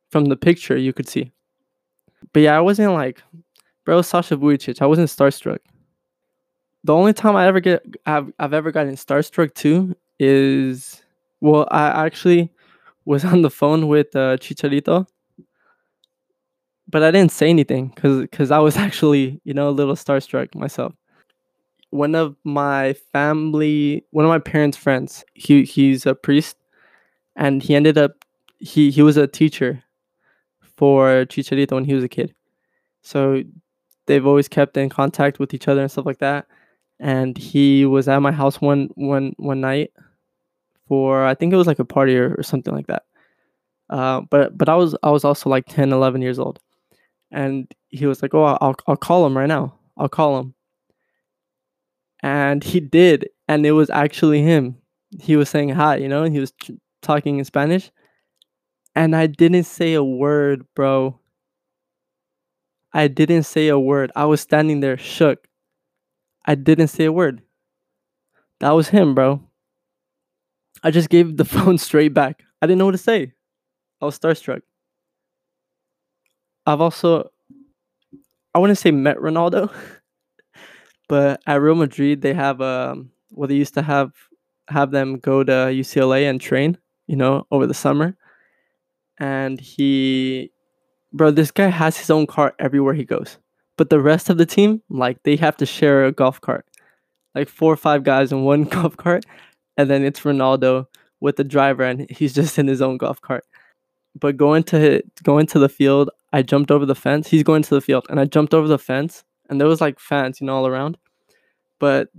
From 0.10 0.26
the 0.26 0.36
picture 0.36 0.76
you 0.76 0.92
could 0.92 1.08
see. 1.08 1.32
But 2.34 2.42
yeah, 2.42 2.58
I 2.58 2.62
wasn't 2.62 2.94
like, 2.94 3.22
bro, 3.86 4.02
Sasha 4.02 4.38
Vujacic. 4.38 4.82
I 4.82 4.86
wasn't 4.86 5.10
starstruck. 5.10 5.60
The 6.84 6.94
only 6.94 7.14
time 7.14 7.36
I 7.36 7.46
ever 7.48 7.60
get 7.60 7.84
I've, 8.06 8.32
I've 8.40 8.54
ever 8.54 8.72
gotten 8.72 8.96
starstruck 8.96 9.54
too 9.54 9.96
is 10.20 11.02
well, 11.42 11.68
I 11.72 12.06
actually 12.06 12.52
was 13.06 13.26
on 13.34 13.42
the 13.42 13.50
phone 13.50 13.88
with 13.88 14.16
uh, 14.16 14.38
Chicharito, 14.38 15.08
but 16.88 17.04
I 17.04 17.12
didn't 17.12 17.32
say 17.32 17.50
anything 17.50 17.90
because 17.96 18.22
because 18.22 18.52
I 18.52 18.60
was 18.60 18.78
actually 18.88 19.40
you 19.44 19.54
know 19.54 19.70
a 19.70 19.72
little 19.72 19.96
starstruck 19.96 20.56
myself 20.56 20.94
one 21.92 22.16
of 22.16 22.36
my 22.44 22.94
family, 23.14 24.04
one 24.12 24.26
of 24.26 24.30
my 24.30 24.40
parents' 24.40 24.78
friends, 24.78 25.24
he 25.34 25.64
he's 25.64 26.06
a 26.06 26.16
priest, 26.16 26.58
and 27.36 27.62
he 27.62 27.76
ended 27.76 27.98
up 27.98 28.26
he 28.60 28.92
he 28.92 29.02
was 29.02 29.18
a 29.18 29.28
teacher 29.28 29.84
for 30.82 31.28
Chicharito 31.28 31.74
when 31.74 31.86
he 31.86 31.94
was 31.94 32.04
a 32.04 32.10
kid. 32.10 32.34
So 33.04 33.44
they've 34.08 34.26
always 34.26 34.48
kept 34.48 34.78
in 34.78 34.90
contact 34.90 35.40
with 35.40 35.54
each 35.54 35.68
other 35.68 35.82
and 35.84 35.92
stuff 35.92 36.08
like 36.08 36.20
that. 36.20 36.48
And 37.00 37.38
he 37.38 37.86
was 37.86 38.08
at 38.08 38.20
my 38.24 38.32
house 38.32 38.62
one 38.62 38.90
one 38.96 39.36
one 39.38 39.62
night 39.62 39.92
for 40.88 41.26
I 41.26 41.36
think 41.36 41.54
it 41.54 41.58
was 41.58 41.68
like 41.68 41.80
a 41.80 41.86
party 41.86 42.18
or, 42.18 42.36
or 42.40 42.44
something 42.44 42.74
like 42.74 42.88
that. 42.88 43.04
Uh, 43.92 44.22
but 44.32 44.58
but 44.58 44.70
I 44.70 44.76
was 44.76 44.96
I 45.04 45.12
was 45.12 45.26
also 45.26 45.52
like 45.52 45.68
10, 45.68 45.94
11 45.94 46.24
years 46.24 46.40
old, 46.40 46.60
and 47.32 47.72
he 47.90 48.08
was 48.08 48.24
like, 48.24 48.34
"Oh, 48.34 48.46
I'll 48.46 48.76
I'll 48.88 48.98
call 48.98 49.26
him 49.28 49.38
right 49.38 49.48
now. 49.50 49.76
I'll 49.98 50.10
call 50.10 50.40
him." 50.40 50.56
and 52.24 52.64
he 52.64 52.80
did 52.80 53.30
and 53.48 53.66
it 53.66 53.72
was 53.72 53.90
actually 53.90 54.42
him 54.42 54.78
he 55.20 55.36
was 55.36 55.50
saying 55.50 55.70
hi 55.70 55.96
you 55.96 56.08
know 56.08 56.24
and 56.24 56.34
he 56.34 56.40
was 56.40 56.54
talking 57.02 57.40
in 57.40 57.46
spanish 57.46 57.92
and 58.96 59.16
i 59.16 59.28
didn't 59.28 59.64
say 59.64 59.94
a 59.94 60.04
word 60.04 60.66
bro. 60.76 61.18
I 62.94 63.08
didn't 63.08 63.44
say 63.44 63.70
a 63.70 63.80
word. 63.80 64.12
I 64.16 64.26
was 64.26 64.42
standing 64.42 64.82
there 64.82 64.98
shook. 64.98 65.48
I 66.46 66.56
didn't 66.56 66.90
say 66.90 67.06
a 67.06 67.12
word. 67.12 67.42
That 68.60 68.72
was 68.72 68.90
him 68.90 69.16
bro. 69.16 69.42
I 70.84 70.92
just 70.92 71.10
gave 71.10 71.38
the 71.38 71.46
phone 71.56 71.78
straight 71.78 72.14
back. 72.14 72.44
I 72.62 72.68
didn't 72.68 72.80
know 72.80 72.86
what 72.86 72.92
to 72.92 72.98
say. 72.98 73.34
I 74.02 74.06
was 74.06 74.20
starstruck. 74.20 74.62
I've 76.66 76.82
also 76.82 77.32
i 78.54 78.60
wouldn't 78.60 78.78
say 78.80 78.92
met 78.92 79.18
ronaldo 79.18 79.72
But 81.08 81.42
at 81.46 81.62
Real 81.62 81.76
Madrid, 81.76 82.22
they 82.22 82.34
have 82.34 82.62
um, 82.62 83.12
well, 83.32 83.48
they 83.48 83.56
used 83.56 83.74
to 83.74 83.82
have 83.82 84.14
have 84.70 84.92
them 84.92 85.20
go 85.20 85.44
to 85.44 85.52
UCLA 85.52 86.30
and 86.30 86.40
train, 86.40 86.78
you 87.08 87.18
know, 87.18 87.46
over 87.52 87.68
the 87.68 87.74
summer. 87.74 88.16
And 89.22 89.62
he, 89.62 90.52
bro, 91.14 91.32
this 91.32 91.52
guy 91.52 91.68
has 91.68 91.98
his 91.98 92.10
own 92.10 92.28
car 92.28 92.54
everywhere 92.60 92.94
he 92.94 93.06
goes. 93.06 93.38
But 93.78 93.90
the 93.90 94.02
rest 94.02 94.30
of 94.30 94.38
the 94.38 94.46
team, 94.46 94.82
like, 94.90 95.24
they 95.24 95.38
have 95.38 95.56
to 95.58 95.66
share 95.66 96.06
a 96.06 96.12
golf 96.12 96.42
cart, 96.42 96.66
like 97.36 97.48
four 97.48 97.72
or 97.72 97.78
five 97.78 98.04
guys 98.04 98.34
in 98.34 98.44
one 98.44 98.64
golf 98.76 98.98
cart, 98.98 99.26
and 99.78 99.90
then 99.90 100.04
it's 100.04 100.22
Ronaldo 100.22 100.88
with 101.22 101.38
the 101.38 101.46
driver, 101.46 101.84
and 101.84 102.10
he's 102.10 102.34
just 102.34 102.60
in 102.60 102.68
his 102.68 102.82
own 102.82 102.98
golf 102.98 103.22
cart. 103.22 103.46
But 104.20 104.36
going 104.36 104.64
to 104.64 105.02
going 105.24 105.46
to 105.48 105.60
the 105.60 105.70
field, 105.70 106.10
I 106.34 106.42
jumped 106.42 106.72
over 106.72 106.86
the 106.86 106.96
fence. 106.96 107.30
He's 107.30 107.44
going 107.44 107.64
to 107.64 107.76
the 107.76 107.82
field, 107.82 108.06
and 108.10 108.20
I 108.20 108.26
jumped 108.26 108.54
over 108.54 108.68
the 108.68 108.80
fence, 108.80 109.24
and 109.50 109.62
there 109.62 109.70
was 109.70 109.80
like 109.80 110.00
fans, 110.00 110.42
you 110.42 110.48
know, 110.48 110.58
all 110.58 110.68
around 110.68 110.98
but 111.82 112.10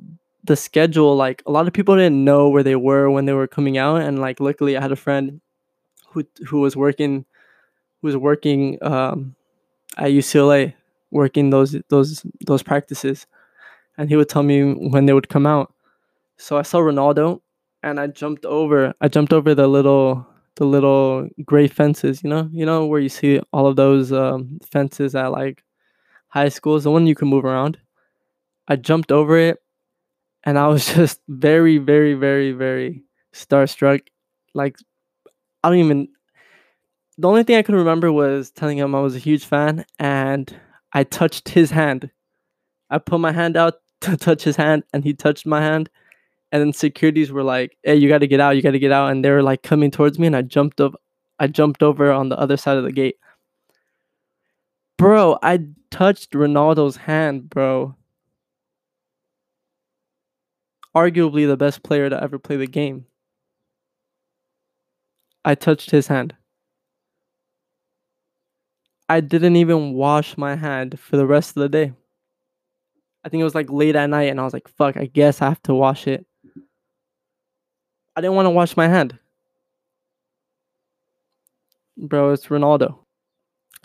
the 0.44 0.56
schedule 0.56 1.16
like 1.16 1.42
a 1.46 1.50
lot 1.52 1.66
of 1.66 1.72
people 1.72 1.96
didn't 1.96 2.22
know 2.22 2.48
where 2.50 2.64
they 2.64 2.76
were 2.76 3.08
when 3.08 3.24
they 3.24 3.32
were 3.32 3.46
coming 3.46 3.78
out 3.78 4.02
and 4.02 4.18
like 4.20 4.40
luckily 4.40 4.76
i 4.76 4.82
had 4.82 4.92
a 4.92 4.96
friend 4.96 5.40
who 6.12 6.24
who 6.48 6.60
was 6.60 6.76
working 6.76 7.24
who 8.00 8.08
was 8.08 8.16
working 8.16 8.78
um, 8.82 9.34
at 9.96 10.10
ucla 10.10 10.74
working 11.10 11.50
those 11.50 11.76
those 11.88 12.24
those 12.46 12.62
practices. 12.62 13.26
And 13.98 14.08
he 14.08 14.16
would 14.16 14.28
tell 14.28 14.42
me 14.42 14.74
when 14.74 15.06
they 15.06 15.12
would 15.12 15.28
come 15.28 15.46
out. 15.46 15.72
So 16.38 16.58
i 16.58 16.62
saw 16.62 16.80
ronaldo 16.80 17.40
and 17.82 18.00
i 18.00 18.06
jumped 18.08 18.44
over 18.46 18.94
i 19.00 19.08
jumped 19.08 19.32
over 19.32 19.54
the 19.54 19.68
little 19.68 20.26
the 20.56 20.64
little 20.66 21.28
gray 21.44 21.68
fences 21.68 22.22
you 22.24 22.30
know? 22.30 22.48
You 22.52 22.66
know 22.66 22.86
where 22.86 23.00
you 23.00 23.08
see 23.08 23.40
all 23.52 23.66
of 23.66 23.76
those 23.76 24.12
um, 24.12 24.58
fences 24.70 25.14
at 25.14 25.32
like 25.32 25.64
high 26.28 26.48
schools? 26.50 26.84
The 26.84 26.90
one 26.90 27.06
you 27.06 27.14
can 27.14 27.28
move 27.28 27.44
around. 27.44 27.78
I 28.68 28.76
jumped 28.76 29.12
over 29.12 29.36
it 29.38 29.58
and 30.44 30.58
I 30.58 30.68
was 30.68 30.86
just 30.94 31.20
very, 31.28 31.78
very, 31.78 32.14
very, 32.14 32.52
very 32.52 33.02
starstruck. 33.32 34.02
Like, 34.54 34.76
I 35.62 35.70
don't 35.70 35.78
even. 35.78 36.08
The 37.18 37.28
only 37.28 37.42
thing 37.44 37.56
I 37.56 37.62
could 37.62 37.74
remember 37.74 38.10
was 38.10 38.50
telling 38.50 38.78
him 38.78 38.94
I 38.94 39.00
was 39.00 39.14
a 39.14 39.20
huge 39.20 39.44
fan 39.44 39.84
and 39.98 40.54
I 40.92 41.04
touched 41.04 41.50
his 41.50 41.70
hand. 41.70 42.10
I 42.90 42.98
put 42.98 43.20
my 43.20 43.32
hand 43.32 43.56
out 43.56 43.74
to 44.02 44.16
touch 44.16 44.42
his 44.42 44.56
hand 44.56 44.84
and 44.92 45.04
he 45.04 45.14
touched 45.14 45.46
my 45.46 45.60
hand. 45.60 45.90
And 46.50 46.60
then 46.60 46.72
securities 46.72 47.32
were 47.32 47.42
like, 47.42 47.76
hey, 47.82 47.96
you 47.96 48.08
got 48.08 48.18
to 48.18 48.26
get 48.26 48.40
out, 48.40 48.56
you 48.56 48.62
got 48.62 48.72
to 48.72 48.78
get 48.78 48.92
out. 48.92 49.10
And 49.10 49.24
they 49.24 49.30
were 49.30 49.42
like 49.42 49.62
coming 49.62 49.90
towards 49.90 50.18
me 50.18 50.26
and 50.26 50.36
I 50.36 50.42
jumped 50.42 50.80
up. 50.80 50.94
I 51.38 51.46
jumped 51.46 51.82
over 51.82 52.12
on 52.12 52.28
the 52.28 52.38
other 52.38 52.56
side 52.56 52.76
of 52.76 52.84
the 52.84 52.92
gate. 52.92 53.16
Bro, 54.98 55.38
I 55.42 55.60
touched 55.90 56.32
Ronaldo's 56.32 56.96
hand, 56.96 57.48
bro 57.50 57.96
arguably 60.94 61.46
the 61.46 61.56
best 61.56 61.82
player 61.82 62.08
to 62.10 62.22
ever 62.22 62.38
play 62.38 62.56
the 62.56 62.66
game. 62.66 63.06
I 65.44 65.54
touched 65.54 65.90
his 65.90 66.06
hand. 66.06 66.34
I 69.08 69.20
didn't 69.20 69.56
even 69.56 69.92
wash 69.94 70.38
my 70.38 70.56
hand 70.56 70.98
for 70.98 71.16
the 71.16 71.26
rest 71.26 71.56
of 71.56 71.62
the 71.62 71.68
day. 71.68 71.92
I 73.24 73.28
think 73.28 73.40
it 73.40 73.44
was 73.44 73.54
like 73.54 73.70
late 73.70 73.96
at 73.96 74.08
night, 74.08 74.30
and 74.30 74.40
I 74.40 74.44
was 74.44 74.52
like, 74.52 74.68
fuck, 74.68 74.96
I 74.96 75.06
guess 75.06 75.42
I 75.42 75.48
have 75.48 75.62
to 75.64 75.74
wash 75.74 76.06
it. 76.06 76.26
I 78.16 78.20
didn't 78.20 78.36
want 78.36 78.46
to 78.46 78.50
wash 78.50 78.76
my 78.76 78.88
hand. 78.88 79.18
Bro, 81.96 82.32
it's 82.32 82.46
Ronaldo. 82.46 82.98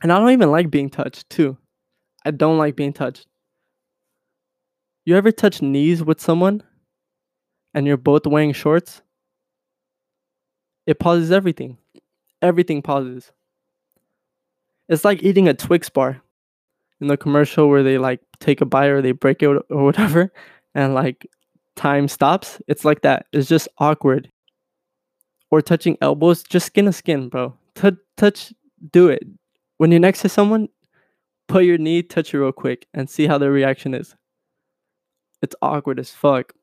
And 0.01 0.11
I 0.11 0.19
don't 0.19 0.31
even 0.31 0.51
like 0.51 0.69
being 0.69 0.89
touched, 0.89 1.29
too. 1.29 1.57
I 2.25 2.31
don't 2.31 2.57
like 2.57 2.75
being 2.75 2.93
touched. 2.93 3.27
You 5.05 5.15
ever 5.15 5.31
touch 5.31 5.61
knees 5.61 6.03
with 6.03 6.19
someone 6.19 6.63
and 7.73 7.87
you're 7.87 7.95
both 7.95 8.27
wearing 8.27 8.53
shorts, 8.53 9.01
it 10.87 10.99
pauses 10.99 11.31
everything. 11.31 11.77
Everything 12.41 12.81
pauses. 12.81 13.31
It's 14.87 15.03
like 15.03 15.21
eating 15.21 15.49
a 15.49 15.53
Twix 15.53 15.89
bar 15.89 16.21
in 17.01 17.07
the 17.07 17.17
commercial 17.17 17.67
where 17.67 17.83
they 17.83 17.97
like 17.97 18.21
take 18.39 18.61
a 18.61 18.65
bite 18.65 18.87
or 18.87 19.01
they 19.01 19.11
break 19.11 19.43
it 19.43 19.47
or 19.47 19.83
whatever 19.83 20.31
and 20.75 20.95
like 20.95 21.27
time 21.75 22.07
stops. 22.07 22.59
It's 22.67 22.85
like 22.85 23.01
that. 23.01 23.27
It's 23.33 23.49
just 23.49 23.67
awkward. 23.77 24.31
Or 25.51 25.61
touching 25.61 25.97
elbows, 26.01 26.43
just 26.43 26.65
skin 26.67 26.85
to 26.85 26.93
skin, 26.93 27.29
bro. 27.29 27.53
Touch, 27.75 27.95
touch, 28.17 28.53
do 28.91 29.07
it. 29.09 29.23
When 29.77 29.91
you're 29.91 29.99
next 29.99 30.21
to 30.21 30.29
someone, 30.29 30.67
put 31.47 31.63
your 31.63 31.77
knee, 31.77 32.03
touch 32.03 32.33
it 32.33 32.39
real 32.39 32.51
quick, 32.51 32.85
and 32.93 33.09
see 33.09 33.27
how 33.27 33.37
their 33.37 33.51
reaction 33.51 33.93
is. 33.93 34.15
It's 35.41 35.55
awkward 35.61 35.99
as 35.99 36.11
fuck. 36.11 36.53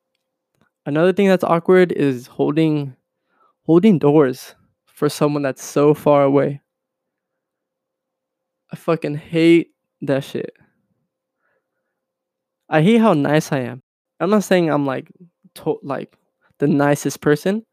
Another 0.85 1.14
thing 1.14 1.28
that's 1.28 1.45
awkward 1.45 1.93
is 1.93 2.26
holding 2.26 2.95
holding 3.64 3.99
doors 3.99 4.54
for 4.87 5.09
someone 5.09 5.42
that's 5.42 5.64
so 5.64 5.94
far 5.94 6.23
away. 6.23 6.61
I 8.73 8.76
fucking 8.76 9.16
hate 9.16 9.71
that 10.02 10.25
shit. 10.25 10.54
I 12.68 12.83
hate 12.83 12.99
how 13.00 13.14
nice 13.14 13.52
I 13.52 13.61
am. 13.61 13.83
I'm 14.21 14.30
not 14.30 14.44
saying 14.44 14.71
I'm 14.71 14.87
like 14.87 15.11
to- 15.56 15.80
like 15.83 16.16
the 16.59 16.66
nicest 16.66 17.21
person, 17.21 17.64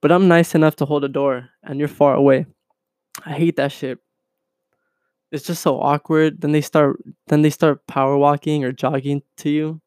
but 0.00 0.12
I'm 0.12 0.28
nice 0.28 0.54
enough 0.54 0.76
to 0.76 0.84
hold 0.84 1.04
a 1.04 1.08
door 1.08 1.48
and 1.62 1.78
you're 1.78 1.88
far 1.88 2.14
away. 2.14 2.46
I 3.24 3.32
hate 3.32 3.56
that 3.56 3.72
shit. 3.72 3.98
It's 5.30 5.44
just 5.44 5.62
so 5.62 5.80
awkward. 5.80 6.40
Then 6.40 6.52
they 6.52 6.60
start 6.60 6.96
then 7.26 7.42
they 7.42 7.50
start 7.50 7.86
power 7.86 8.16
walking 8.16 8.64
or 8.64 8.72
jogging 8.72 9.22
to 9.38 9.50
you. 9.50 9.80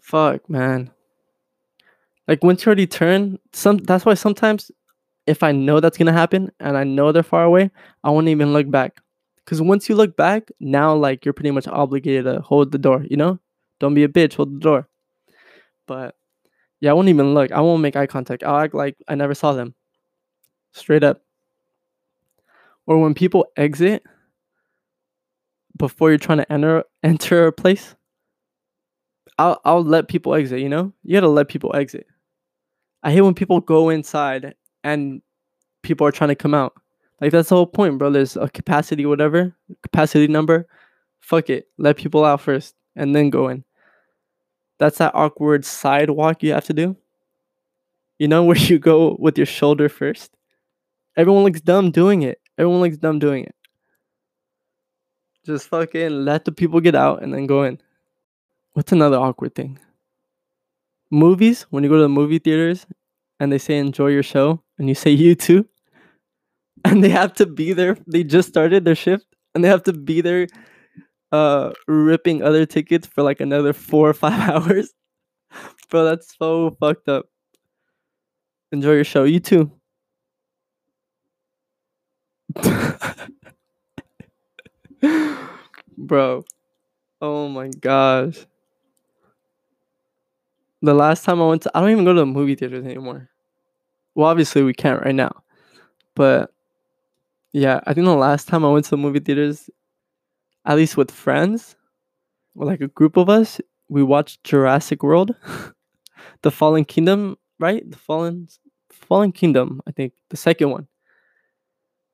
Fuck, 0.00 0.48
man. 0.48 0.90
Like 2.28 2.44
once 2.44 2.64
you 2.64 2.68
already 2.68 2.86
turn, 2.86 3.38
some 3.54 3.78
that's 3.78 4.04
why 4.04 4.14
sometimes 4.14 4.70
if 5.26 5.42
I 5.42 5.52
know 5.52 5.80
that's 5.80 5.96
gonna 5.98 6.12
happen 6.12 6.52
and 6.60 6.76
I 6.76 6.84
know 6.84 7.10
they're 7.10 7.22
far 7.22 7.44
away, 7.44 7.70
I 8.04 8.10
won't 8.10 8.28
even 8.28 8.52
look 8.52 8.70
back. 8.70 9.00
Cause 9.46 9.62
once 9.62 9.88
you 9.88 9.94
look 9.94 10.14
back, 10.16 10.50
now 10.60 10.94
like 10.94 11.24
you're 11.24 11.32
pretty 11.32 11.50
much 11.52 11.66
obligated 11.66 12.26
to 12.26 12.40
hold 12.42 12.70
the 12.70 12.78
door, 12.78 13.04
you 13.08 13.16
know? 13.16 13.38
Don't 13.80 13.94
be 13.94 14.04
a 14.04 14.08
bitch, 14.08 14.34
hold 14.34 14.54
the 14.56 14.60
door. 14.60 14.88
But 15.86 16.16
yeah, 16.80 16.90
I 16.90 16.92
won't 16.92 17.08
even 17.08 17.32
look. 17.32 17.50
I 17.52 17.60
won't 17.62 17.82
make 17.82 17.96
eye 17.96 18.06
contact. 18.06 18.42
I'll 18.42 18.58
act 18.58 18.74
like 18.74 18.96
I 19.08 19.14
never 19.14 19.34
saw 19.34 19.52
them. 19.52 19.74
Straight 20.72 21.02
up. 21.02 21.22
Or 22.86 22.98
when 22.98 23.14
people 23.14 23.46
exit 23.56 24.02
before 25.78 26.10
you're 26.10 26.18
trying 26.18 26.38
to 26.38 26.52
enter 26.52 26.84
enter 27.02 27.46
a 27.46 27.52
place, 27.52 27.94
I'll 29.38 29.60
I'll 29.64 29.84
let 29.84 30.08
people 30.08 30.34
exit, 30.34 30.60
you 30.60 30.68
know? 30.68 30.92
You 31.04 31.16
gotta 31.16 31.28
let 31.28 31.48
people 31.48 31.74
exit. 31.74 32.06
I 33.02 33.12
hate 33.12 33.20
when 33.20 33.34
people 33.34 33.60
go 33.60 33.88
inside 33.88 34.54
and 34.82 35.22
people 35.82 36.06
are 36.06 36.12
trying 36.12 36.28
to 36.28 36.34
come 36.34 36.54
out. 36.54 36.74
Like 37.20 37.32
that's 37.32 37.48
the 37.48 37.56
whole 37.56 37.66
point, 37.66 37.98
bro. 37.98 38.10
There's 38.10 38.36
a 38.36 38.48
capacity, 38.48 39.06
whatever, 39.06 39.54
capacity 39.82 40.28
number. 40.28 40.66
Fuck 41.20 41.50
it. 41.50 41.68
Let 41.78 41.96
people 41.96 42.24
out 42.24 42.40
first 42.40 42.74
and 42.96 43.14
then 43.14 43.30
go 43.30 43.48
in. 43.48 43.64
That's 44.78 44.98
that 44.98 45.14
awkward 45.14 45.64
sidewalk 45.64 46.42
you 46.42 46.52
have 46.52 46.66
to 46.66 46.72
do. 46.72 46.96
You 48.18 48.28
know, 48.28 48.44
where 48.48 48.56
you 48.56 48.78
go 48.78 49.16
with 49.18 49.36
your 49.36 49.46
shoulder 49.46 49.88
first. 49.88 50.30
Everyone 51.16 51.44
looks 51.44 51.60
dumb 51.60 51.90
doing 51.90 52.22
it. 52.22 52.40
Everyone 52.56 52.80
looks 52.80 52.96
dumb 52.96 53.18
doing 53.18 53.44
it. 53.44 53.54
Just 55.44 55.68
fucking 55.68 56.24
let 56.24 56.44
the 56.44 56.52
people 56.52 56.80
get 56.80 56.94
out 56.94 57.22
and 57.22 57.32
then 57.32 57.46
go 57.46 57.62
in. 57.64 57.80
What's 58.74 58.92
another 58.92 59.16
awkward 59.16 59.54
thing? 59.54 59.78
Movies, 61.10 61.62
when 61.70 61.84
you 61.84 61.90
go 61.90 61.96
to 61.96 62.02
the 62.02 62.08
movie 62.08 62.38
theaters 62.38 62.86
and 63.40 63.52
they 63.52 63.58
say 63.58 63.78
enjoy 63.78 64.08
your 64.08 64.22
show 64.22 64.62
and 64.78 64.88
you 64.88 64.94
say 64.94 65.10
you 65.10 65.34
too, 65.34 65.66
and 66.84 67.02
they 67.02 67.08
have 67.08 67.32
to 67.34 67.46
be 67.46 67.72
there. 67.72 67.96
They 68.06 68.24
just 68.24 68.48
started 68.48 68.84
their 68.84 68.94
shift 68.94 69.26
and 69.54 69.62
they 69.64 69.68
have 69.68 69.82
to 69.84 69.92
be 69.92 70.20
there 70.20 70.46
uh 71.32 71.72
ripping 71.88 72.42
other 72.42 72.66
tickets 72.66 73.06
for 73.08 73.22
like 73.22 73.40
another 73.40 73.72
four 73.72 74.08
or 74.10 74.14
five 74.14 74.40
hours. 74.50 74.92
Bro, 75.90 76.04
that's 76.04 76.36
so 76.38 76.76
fucked 76.80 77.08
up. 77.08 77.26
Enjoy 78.72 78.92
your 78.92 79.04
show. 79.04 79.24
You 79.24 79.40
too. 79.40 79.70
Bro. 85.96 86.44
Oh 87.20 87.48
my 87.48 87.68
gosh. 87.68 88.46
The 90.82 90.94
last 90.94 91.24
time 91.24 91.42
I 91.42 91.46
went 91.46 91.62
to 91.62 91.70
I 91.74 91.80
don't 91.80 91.90
even 91.90 92.04
go 92.04 92.12
to 92.12 92.20
the 92.20 92.26
movie 92.26 92.54
theaters 92.54 92.84
anymore. 92.84 93.28
Well, 94.14 94.28
obviously 94.28 94.62
we 94.62 94.74
can't 94.74 95.02
right 95.02 95.14
now. 95.14 95.42
But 96.14 96.52
yeah, 97.52 97.80
I 97.86 97.94
think 97.94 98.04
the 98.04 98.14
last 98.14 98.48
time 98.48 98.64
I 98.64 98.70
went 98.70 98.84
to 98.86 98.90
the 98.90 98.96
movie 98.96 99.20
theaters, 99.20 99.70
at 100.64 100.76
least 100.76 100.96
with 100.96 101.10
friends, 101.10 101.76
or 102.54 102.66
like 102.66 102.80
a 102.80 102.88
group 102.88 103.16
of 103.16 103.28
us, 103.28 103.60
we 103.88 104.02
watched 104.02 104.44
Jurassic 104.44 105.02
World, 105.02 105.34
The 106.42 106.50
Fallen 106.50 106.84
Kingdom, 106.84 107.38
right? 107.58 107.88
The 107.90 107.96
Fallen 107.96 108.48
Fallen 108.90 109.32
Kingdom, 109.32 109.80
I 109.86 109.92
think, 109.92 110.12
the 110.28 110.36
second 110.36 110.70
one. 110.70 110.86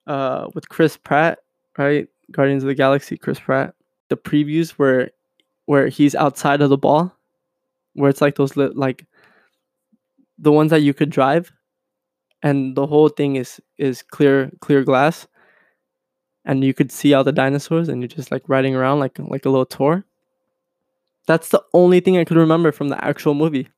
Uh, 0.06 0.48
with 0.54 0.68
Chris 0.68 0.96
Pratt, 0.96 1.38
right? 1.78 2.08
Guardians 2.30 2.62
of 2.62 2.68
the 2.68 2.74
Galaxy, 2.74 3.16
Chris 3.16 3.40
Pratt. 3.40 3.74
The 4.08 4.16
previews 4.16 4.78
were 4.78 5.10
where 5.66 5.88
he's 5.88 6.14
outside 6.14 6.60
of 6.60 6.68
the 6.68 6.76
ball, 6.76 7.13
where 7.94 8.10
it's 8.10 8.20
like 8.20 8.36
those 8.36 8.56
li- 8.56 8.72
like 8.74 9.06
the 10.38 10.52
ones 10.52 10.70
that 10.70 10.82
you 10.82 10.94
could 10.94 11.10
drive 11.10 11.52
and 12.42 12.76
the 12.76 12.86
whole 12.86 13.08
thing 13.08 13.36
is 13.36 13.60
is 13.78 14.02
clear 14.02 14.50
clear 14.60 14.84
glass 14.84 15.26
and 16.44 16.62
you 16.64 16.74
could 16.74 16.92
see 16.92 17.14
all 17.14 17.24
the 17.24 17.32
dinosaurs 17.32 17.88
and 17.88 18.00
you're 18.02 18.08
just 18.08 18.30
like 18.30 18.42
riding 18.48 18.74
around 18.74 19.00
like 19.00 19.18
like 19.18 19.46
a 19.46 19.50
little 19.50 19.66
tour. 19.66 20.04
That's 21.26 21.48
the 21.48 21.62
only 21.72 22.00
thing 22.00 22.18
i 22.18 22.24
could 22.24 22.36
remember 22.36 22.70
from 22.70 22.88
the 22.88 23.02
actual 23.02 23.34
movie. 23.34 23.68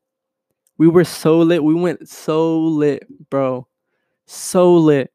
We 0.79 0.89
were 0.89 1.05
so 1.05 1.39
lit. 1.41 1.65
We 1.65 1.75
went 1.75 2.09
so 2.09 2.59
lit 2.61 3.05
bro. 3.31 3.69
So 4.27 4.75
lit. 4.77 5.13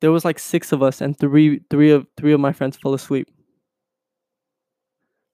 There 0.00 0.12
was 0.12 0.24
like 0.24 0.38
six 0.38 0.72
of 0.72 0.82
us 0.82 1.00
and 1.00 1.18
three 1.18 1.60
three 1.70 1.90
of 1.92 2.06
three 2.16 2.32
of 2.32 2.40
my 2.40 2.52
friends 2.52 2.76
fell 2.76 2.94
asleep. 2.94 3.28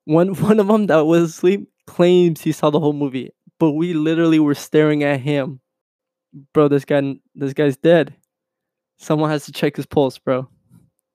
One 0.07 0.35
one 0.43 0.59
of 0.61 0.67
them 0.67 0.87
that 0.87 1.07
was 1.07 1.23
asleep 1.31 1.69
claims 1.89 2.43
he 2.43 2.53
saw 2.53 2.71
the 2.71 2.81
whole 2.81 2.93
movie 2.93 3.31
but 3.59 3.73
we 3.73 3.95
literally 3.95 4.39
were 4.39 4.55
staring 4.55 5.03
at 5.03 5.21
him 5.21 5.61
bro, 6.53 6.69
this 6.69 6.85
guy, 6.85 7.17
this 7.35 7.53
guy's 7.53 7.77
dead. 7.77 8.15
Someone 8.99 9.31
has 9.31 9.45
to 9.47 9.53
check 9.53 9.77
his 9.77 9.87
pulse, 9.87 10.19
bro. 10.19 10.49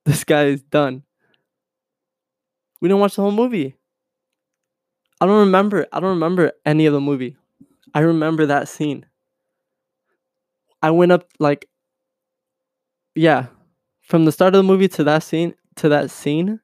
This 0.06 0.26
guy 0.26 0.48
is 0.48 0.62
done. 0.62 1.04
We 2.82 2.90
didn't 2.90 3.00
watch 3.00 3.16
the 3.16 3.22
whole 3.22 3.32
movie. 3.32 3.78
I 5.22 5.26
don't 5.26 5.40
remember. 5.40 5.88
I 5.94 6.02
don't 6.02 6.10
remember 6.10 6.52
any 6.66 6.88
of 6.88 6.94
the 6.94 7.00
movie. 7.00 7.38
I 7.94 8.02
remember 8.02 8.46
that 8.46 8.68
scene. 8.68 9.06
I 10.82 10.92
went 10.92 11.14
up 11.14 11.30
like, 11.40 11.70
yeah, 13.16 13.46
from 14.02 14.26
the 14.26 14.34
start 14.34 14.56
of 14.56 14.60
the 14.60 14.64
movie 14.64 14.90
to 14.90 15.06
that 15.06 15.24
scene 15.24 15.56
to 15.78 15.88
that 15.88 16.12
scene. 16.12 16.60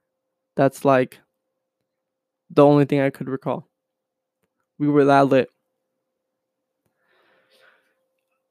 That's 0.58 0.84
like 0.84 1.20
the 2.50 2.66
only 2.66 2.84
thing 2.84 3.00
I 3.00 3.10
could 3.10 3.30
recall. 3.30 3.69
We 4.80 4.88
were 4.88 5.06
that 5.06 5.28
lit. 5.28 5.50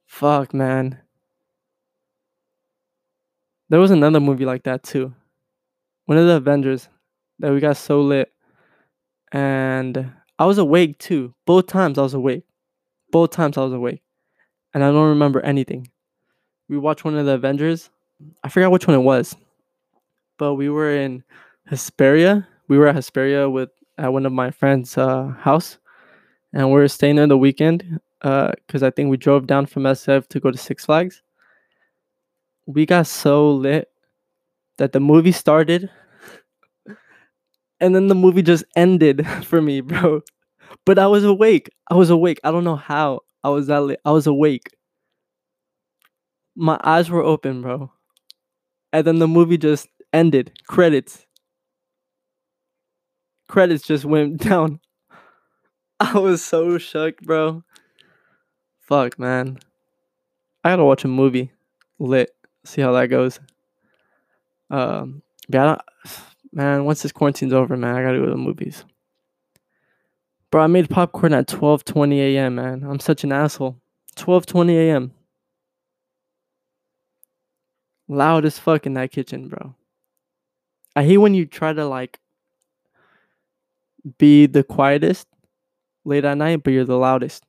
Fuck, 0.07 0.53
man. 0.53 0.99
There 3.71 3.81
was 3.81 3.91
another 3.91 4.21
movie 4.21 4.45
like 4.45 4.65
that 4.65 4.83
too. 4.83 5.15
One 6.05 6.19
of 6.19 6.27
the 6.27 6.35
Avengers 6.35 6.89
that 7.39 7.53
we 7.53 7.61
got 7.61 7.77
so 7.77 8.01
lit. 8.01 8.33
And 9.33 10.13
I 10.39 10.47
was 10.47 10.59
awake 10.59 10.99
too. 10.99 11.35
Both 11.47 11.67
times 11.67 11.99
I 11.99 12.03
was 12.03 12.15
awake. 12.15 12.45
Both 13.11 13.31
times 13.31 13.57
I 13.57 13.63
was 13.63 13.73
awake. 13.73 14.03
And 14.75 14.85
I 14.85 14.91
don't 14.91 15.09
remember 15.09 15.41
anything. 15.41 15.91
We 16.69 16.79
watched 16.79 17.05
one 17.05 17.17
of 17.17 17.25
the 17.25 17.33
Avengers. 17.33 17.91
I 18.43 18.49
forgot 18.49 18.71
which 18.71 18.87
one 18.87 18.97
it 18.97 19.03
was. 19.03 19.35
But 20.39 20.55
we 20.55 20.69
were 20.69 20.93
in 20.95 21.25
Hesperia. 21.67 22.47
We 22.69 22.77
were 22.79 22.89
at 22.89 22.95
Hesperia 22.95 23.49
with 23.49 23.71
at 23.97 24.13
one 24.13 24.27
of 24.27 24.33
my 24.33 24.51
friends' 24.51 24.97
uh, 24.97 25.29
house. 25.39 25.79
And 26.53 26.73
we 26.73 26.81
are 26.81 26.89
staying 26.89 27.17
there 27.17 27.27
the 27.27 27.39
weekend 27.39 28.01
because 28.21 28.83
uh, 28.83 28.87
I 28.87 28.91
think 28.91 29.11
we 29.11 29.17
drove 29.17 29.47
down 29.47 29.67
from 29.67 29.87
SF 29.87 30.29
to 30.29 30.41
go 30.41 30.51
to 30.51 30.59
Six 30.59 30.85
Flags. 30.87 31.23
We 32.67 32.87
got 32.87 33.07
so 33.07 33.51
lit 33.51 33.89
that 34.79 34.93
the 34.93 35.01
movie 35.01 35.33
started 35.33 35.91
and 37.81 37.95
then 37.95 38.09
the 38.09 38.15
movie 38.15 38.43
just 38.43 38.65
ended 38.77 39.27
for 39.45 39.61
me, 39.63 39.81
bro. 39.81 40.23
But 40.85 40.99
I 40.99 41.07
was 41.07 41.25
awake. 41.25 41.71
I 41.91 41.95
was 41.95 42.11
awake. 42.11 42.41
I 42.45 42.51
don't 42.51 42.65
know 42.65 42.77
how 42.77 43.21
I 43.45 43.51
was 43.51 43.67
that 43.69 43.83
lit. 43.83 44.01
I 44.05 44.11
was 44.13 44.27
awake. 44.27 44.69
My 46.57 46.79
eyes 46.85 47.09
were 47.11 47.23
open, 47.23 47.63
bro. 47.63 47.91
And 48.93 49.07
then 49.07 49.19
the 49.19 49.29
movie 49.29 49.59
just 49.59 49.89
ended. 50.13 50.53
Credits. 50.67 51.27
Credits 53.49 53.87
just 53.87 54.05
went 54.05 54.39
down. 54.43 54.81
I 56.01 56.19
was 56.19 56.45
so 56.45 56.79
shook, 56.79 57.21
bro. 57.21 57.65
Fuck, 58.81 59.19
man. 59.19 59.59
I 60.63 60.71
gotta 60.71 60.85
watch 60.85 61.05
a 61.05 61.09
movie. 61.09 61.51
Lit. 61.99 62.31
See 62.65 62.81
how 62.81 62.93
that 62.93 63.09
goes. 63.09 63.41
Um, 64.71 65.23
don't, 65.51 65.81
man, 66.53 66.85
once 66.85 67.03
this 67.03 67.11
quarantine's 67.11 67.53
over, 67.53 67.77
man, 67.77 67.97
I 67.97 68.03
gotta 68.03 68.19
go 68.19 68.27
to 68.27 68.31
the 68.31 68.37
movies. 68.37 68.85
Bro, 70.51 70.63
I 70.63 70.67
made 70.69 70.89
popcorn 70.89 71.35
at 71.35 71.49
12:20 71.49 72.19
a.m., 72.19 72.55
man. 72.55 72.85
I'm 72.85 73.01
such 73.01 73.25
an 73.25 73.33
asshole. 73.33 73.77
12:20 74.17 74.71
a.m. 74.77 75.13
Loud 78.07 78.45
as 78.45 78.59
fuck 78.59 78.87
in 78.87 78.95
that 78.95 79.11
kitchen, 79.11 79.49
bro. 79.49 79.75
I 80.95 81.05
hate 81.05 81.19
when 81.19 81.35
you 81.35 81.45
try 81.45 81.73
to 81.73 81.85
like 81.85 82.21
be 84.17 84.47
the 84.47 84.63
quietest 84.63 85.27
late 86.09 86.25
at 86.25 86.39
night, 86.39 86.63
but 86.65 86.73
you're 86.73 86.85
the 86.85 86.97
loudest. 86.97 87.45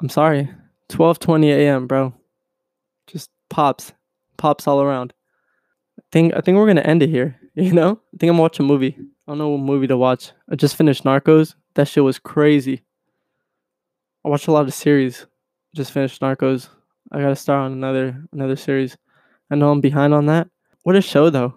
I'm 0.00 0.08
sorry. 0.08 0.48
12:20 0.90 1.46
a.m., 1.46 1.86
bro. 1.86 2.14
Just 3.06 3.30
pops, 3.48 3.92
pops 4.36 4.66
all 4.66 4.82
around. 4.82 5.14
I 5.98 6.02
think 6.12 6.34
I 6.34 6.40
think 6.40 6.56
we're 6.56 6.66
gonna 6.66 6.82
end 6.82 7.02
it 7.02 7.08
here. 7.08 7.38
You 7.54 7.74
know, 7.74 8.00
I 8.14 8.16
think 8.16 8.30
I'm 8.30 8.38
watching 8.38 8.64
a 8.64 8.66
movie. 8.66 8.96
I 8.98 9.04
don't 9.30 9.36
know 9.36 9.50
what 9.50 9.60
movie 9.60 9.86
to 9.88 9.96
watch. 9.98 10.32
I 10.50 10.56
just 10.56 10.74
finished 10.74 11.04
Narcos. 11.04 11.54
That 11.74 11.86
shit 11.86 12.02
was 12.02 12.18
crazy. 12.18 12.80
I 14.24 14.30
watched 14.30 14.48
a 14.48 14.52
lot 14.52 14.66
of 14.66 14.72
series. 14.72 15.26
Just 15.76 15.92
finished 15.92 16.22
Narcos. 16.22 16.70
I 17.12 17.20
gotta 17.20 17.36
start 17.36 17.66
on 17.66 17.72
another 17.72 18.24
another 18.32 18.56
series. 18.56 18.96
I 19.50 19.56
know 19.56 19.70
I'm 19.70 19.82
behind 19.82 20.14
on 20.14 20.24
that. 20.26 20.48
What 20.84 20.96
a 20.96 21.02
show 21.02 21.28
though. 21.28 21.52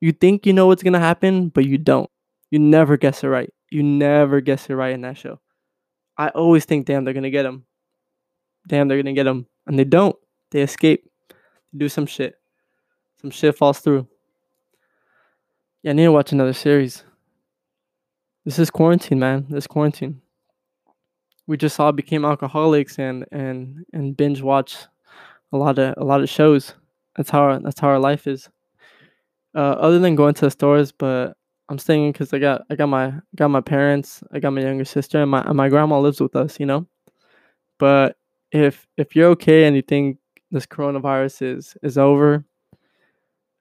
You 0.00 0.12
think 0.12 0.46
you 0.46 0.52
know 0.52 0.68
what's 0.68 0.84
gonna 0.84 1.00
happen, 1.00 1.48
but 1.48 1.64
you 1.66 1.78
don't. 1.78 2.08
You 2.50 2.58
never 2.58 2.96
guess 2.96 3.24
it 3.24 3.28
right. 3.28 3.52
You 3.70 3.82
never 3.82 4.40
guess 4.40 4.70
it 4.70 4.74
right 4.74 4.94
in 4.94 5.00
that 5.02 5.18
show. 5.18 5.40
I 6.16 6.28
always 6.28 6.64
think, 6.64 6.86
damn, 6.86 7.04
they're 7.04 7.14
gonna 7.14 7.30
get 7.30 7.46
him. 7.46 7.64
Damn, 8.68 8.88
they're 8.88 9.02
gonna 9.02 9.12
get 9.12 9.26
him, 9.26 9.46
and 9.66 9.78
they 9.78 9.84
don't. 9.84 10.16
They 10.50 10.62
escape. 10.62 11.10
They 11.28 11.78
do 11.78 11.88
some 11.88 12.06
shit. 12.06 12.36
Some 13.20 13.30
shit 13.30 13.56
falls 13.56 13.80
through. 13.80 14.06
Yeah, 15.82 15.90
I 15.90 15.94
need 15.94 16.04
to 16.04 16.12
watch 16.12 16.32
another 16.32 16.52
series. 16.52 17.04
This 18.44 18.58
is 18.58 18.70
quarantine, 18.70 19.18
man. 19.18 19.46
This 19.48 19.64
is 19.64 19.66
quarantine. 19.66 20.22
We 21.46 21.56
just 21.56 21.78
all 21.78 21.92
became 21.92 22.24
alcoholics 22.24 22.98
and 22.98 23.24
and 23.32 23.84
and 23.92 24.16
binge 24.16 24.42
watch 24.42 24.76
a 25.52 25.56
lot 25.56 25.78
of 25.78 25.94
a 25.96 26.04
lot 26.04 26.22
of 26.22 26.28
shows. 26.28 26.74
That's 27.16 27.30
how 27.30 27.40
our, 27.40 27.60
that's 27.60 27.80
how 27.80 27.88
our 27.88 27.98
life 27.98 28.26
is. 28.26 28.48
Uh, 29.54 29.76
other 29.80 29.98
than 29.98 30.16
going 30.16 30.34
to 30.34 30.44
the 30.46 30.50
stores, 30.50 30.92
but 30.92 31.36
I'm 31.68 31.78
staying 31.78 32.12
because 32.12 32.32
I 32.32 32.38
got 32.38 32.62
I 32.70 32.76
got 32.76 32.86
my 32.86 33.12
got 33.34 33.48
my 33.48 33.60
parents, 33.60 34.22
I 34.32 34.38
got 34.38 34.52
my 34.52 34.62
younger 34.62 34.84
sister, 34.84 35.20
and 35.20 35.30
my 35.30 35.42
and 35.42 35.56
my 35.56 35.68
grandma 35.68 35.98
lives 36.00 36.20
with 36.20 36.36
us. 36.36 36.60
You 36.60 36.66
know, 36.66 36.86
but 37.78 38.16
if 38.52 38.86
if 38.96 39.16
you're 39.16 39.30
okay 39.30 39.64
and 39.64 39.74
you 39.74 39.82
think 39.82 40.18
this 40.50 40.66
coronavirus 40.66 41.56
is 41.56 41.76
is 41.82 41.98
over, 41.98 42.44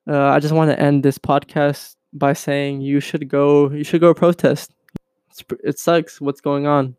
uh, 0.08 0.28
I 0.30 0.40
just 0.40 0.54
want 0.54 0.70
to 0.70 0.80
end 0.80 1.04
this 1.04 1.18
podcast 1.18 1.96
by 2.14 2.34
saying 2.34 2.82
you 2.82 3.00
should 3.00 3.28
go 3.28 3.72
you 3.72 3.84
should 3.84 4.02
go 4.02 4.14
protest. 4.14 4.72
It's, 5.32 5.44
it 5.64 5.80
sucks 5.80 6.22
what's 6.22 6.42
going 6.42 6.68
on. 6.68 6.96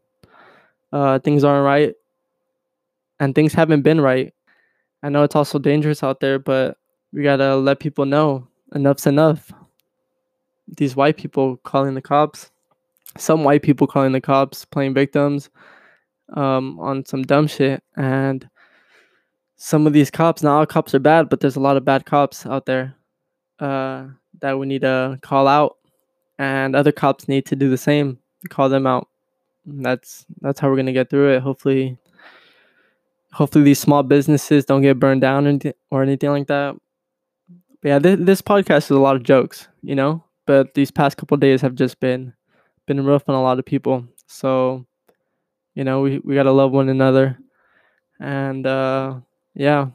Uh, 0.93 1.19
things 1.21 1.45
aren't 1.45 1.65
right, 1.65 1.95
and 3.21 3.35
things 3.35 3.55
haven't 3.55 3.83
been 3.83 4.01
right. 4.01 4.35
I 5.03 5.09
know 5.09 5.23
it's 5.23 5.37
also 5.37 5.59
dangerous 5.61 6.03
out 6.03 6.19
there, 6.19 6.41
but 6.41 6.79
we 7.13 7.23
gotta 7.23 7.55
let 7.57 7.79
people 7.79 8.07
know 8.07 8.49
enough's 8.75 9.07
enough. 9.07 9.53
These 10.69 10.97
white 10.97 11.17
people 11.17 11.59
calling 11.59 11.95
the 11.95 12.03
cops, 12.03 12.51
some 13.17 13.45
white 13.45 13.63
people 13.63 13.87
calling 13.87 14.13
the 14.13 14.21
cops, 14.21 14.65
playing 14.65 14.95
victims 14.95 15.49
um, 16.35 16.79
on 16.81 17.05
some 17.07 17.23
dumb 17.23 17.47
shit, 17.47 17.83
and 17.97 18.49
some 19.57 19.87
of 19.87 19.93
these 19.93 20.11
cops. 20.11 20.43
Not 20.43 20.59
all 20.59 20.67
cops 20.67 20.95
are 20.95 20.99
bad, 20.99 21.29
but 21.29 21.41
there's 21.41 21.57
a 21.57 21.61
lot 21.61 21.77
of 21.77 21.85
bad 21.85 22.05
cops 22.05 22.47
out 22.47 22.67
there. 22.67 22.97
Uh, 23.59 24.09
that 24.41 24.59
we 24.59 24.67
need 24.67 24.83
to 24.83 25.19
call 25.23 25.49
out, 25.49 25.77
and 26.39 26.77
other 26.77 26.93
cops 26.93 27.29
need 27.29 27.47
to 27.47 27.57
do 27.57 27.71
the 27.71 27.79
same. 27.79 28.19
Call 28.51 28.69
them 28.69 28.87
out. 28.87 29.09
That's 29.65 30.27
that's 30.41 30.61
how 30.61 30.69
we're 30.69 30.77
gonna 30.77 30.93
get 30.93 31.11
through 31.11 31.37
it. 31.37 31.43
Hopefully, 31.43 31.97
hopefully 33.33 33.65
these 33.65 33.79
small 33.79 34.03
businesses 34.03 34.65
don't 34.65 34.83
get 34.83 34.99
burned 34.99 35.23
down 35.23 35.47
or 35.47 35.51
anything, 35.51 35.73
or 35.91 36.03
anything 36.03 36.31
like 36.31 36.47
that. 36.49 36.77
But 37.81 37.89
yeah, 37.89 37.99
this, 37.99 38.19
this 38.21 38.43
podcast 38.43 38.85
is 38.85 38.91
a 38.91 38.99
lot 38.99 39.17
of 39.17 39.23
jokes, 39.23 39.69
you 39.83 39.95
know. 39.95 40.23
But 40.47 40.75
these 40.75 40.91
past 40.91 41.17
couple 41.17 41.37
days 41.37 41.61
have 41.61 41.75
just 41.75 42.01
been 42.01 42.33
been 42.87 43.05
rough 43.05 43.29
on 43.29 43.35
a 43.35 43.43
lot 43.43 43.59
of 43.59 43.65
people. 43.65 44.05
So, 44.27 44.87
you 45.75 45.85
know, 45.85 46.01
we 46.01 46.21
we 46.21 46.35
gotta 46.35 46.53
love 46.53 46.73
one 46.73 46.89
another, 46.89 47.39
and 48.21 48.67
uh, 48.67 49.21
yeah, 49.55 49.89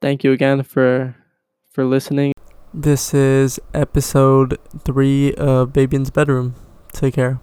thank 0.00 0.24
you 0.24 0.32
again 0.32 0.62
for 0.62 1.14
for 1.70 1.84
listening. 1.84 2.32
This 2.74 3.14
is 3.14 3.58
episode 3.72 4.58
three 4.84 5.32
of 5.34 5.72
Baby 5.72 5.96
In's 5.96 6.10
Bedroom. 6.10 6.54
Take 6.92 7.14
care. 7.14 7.40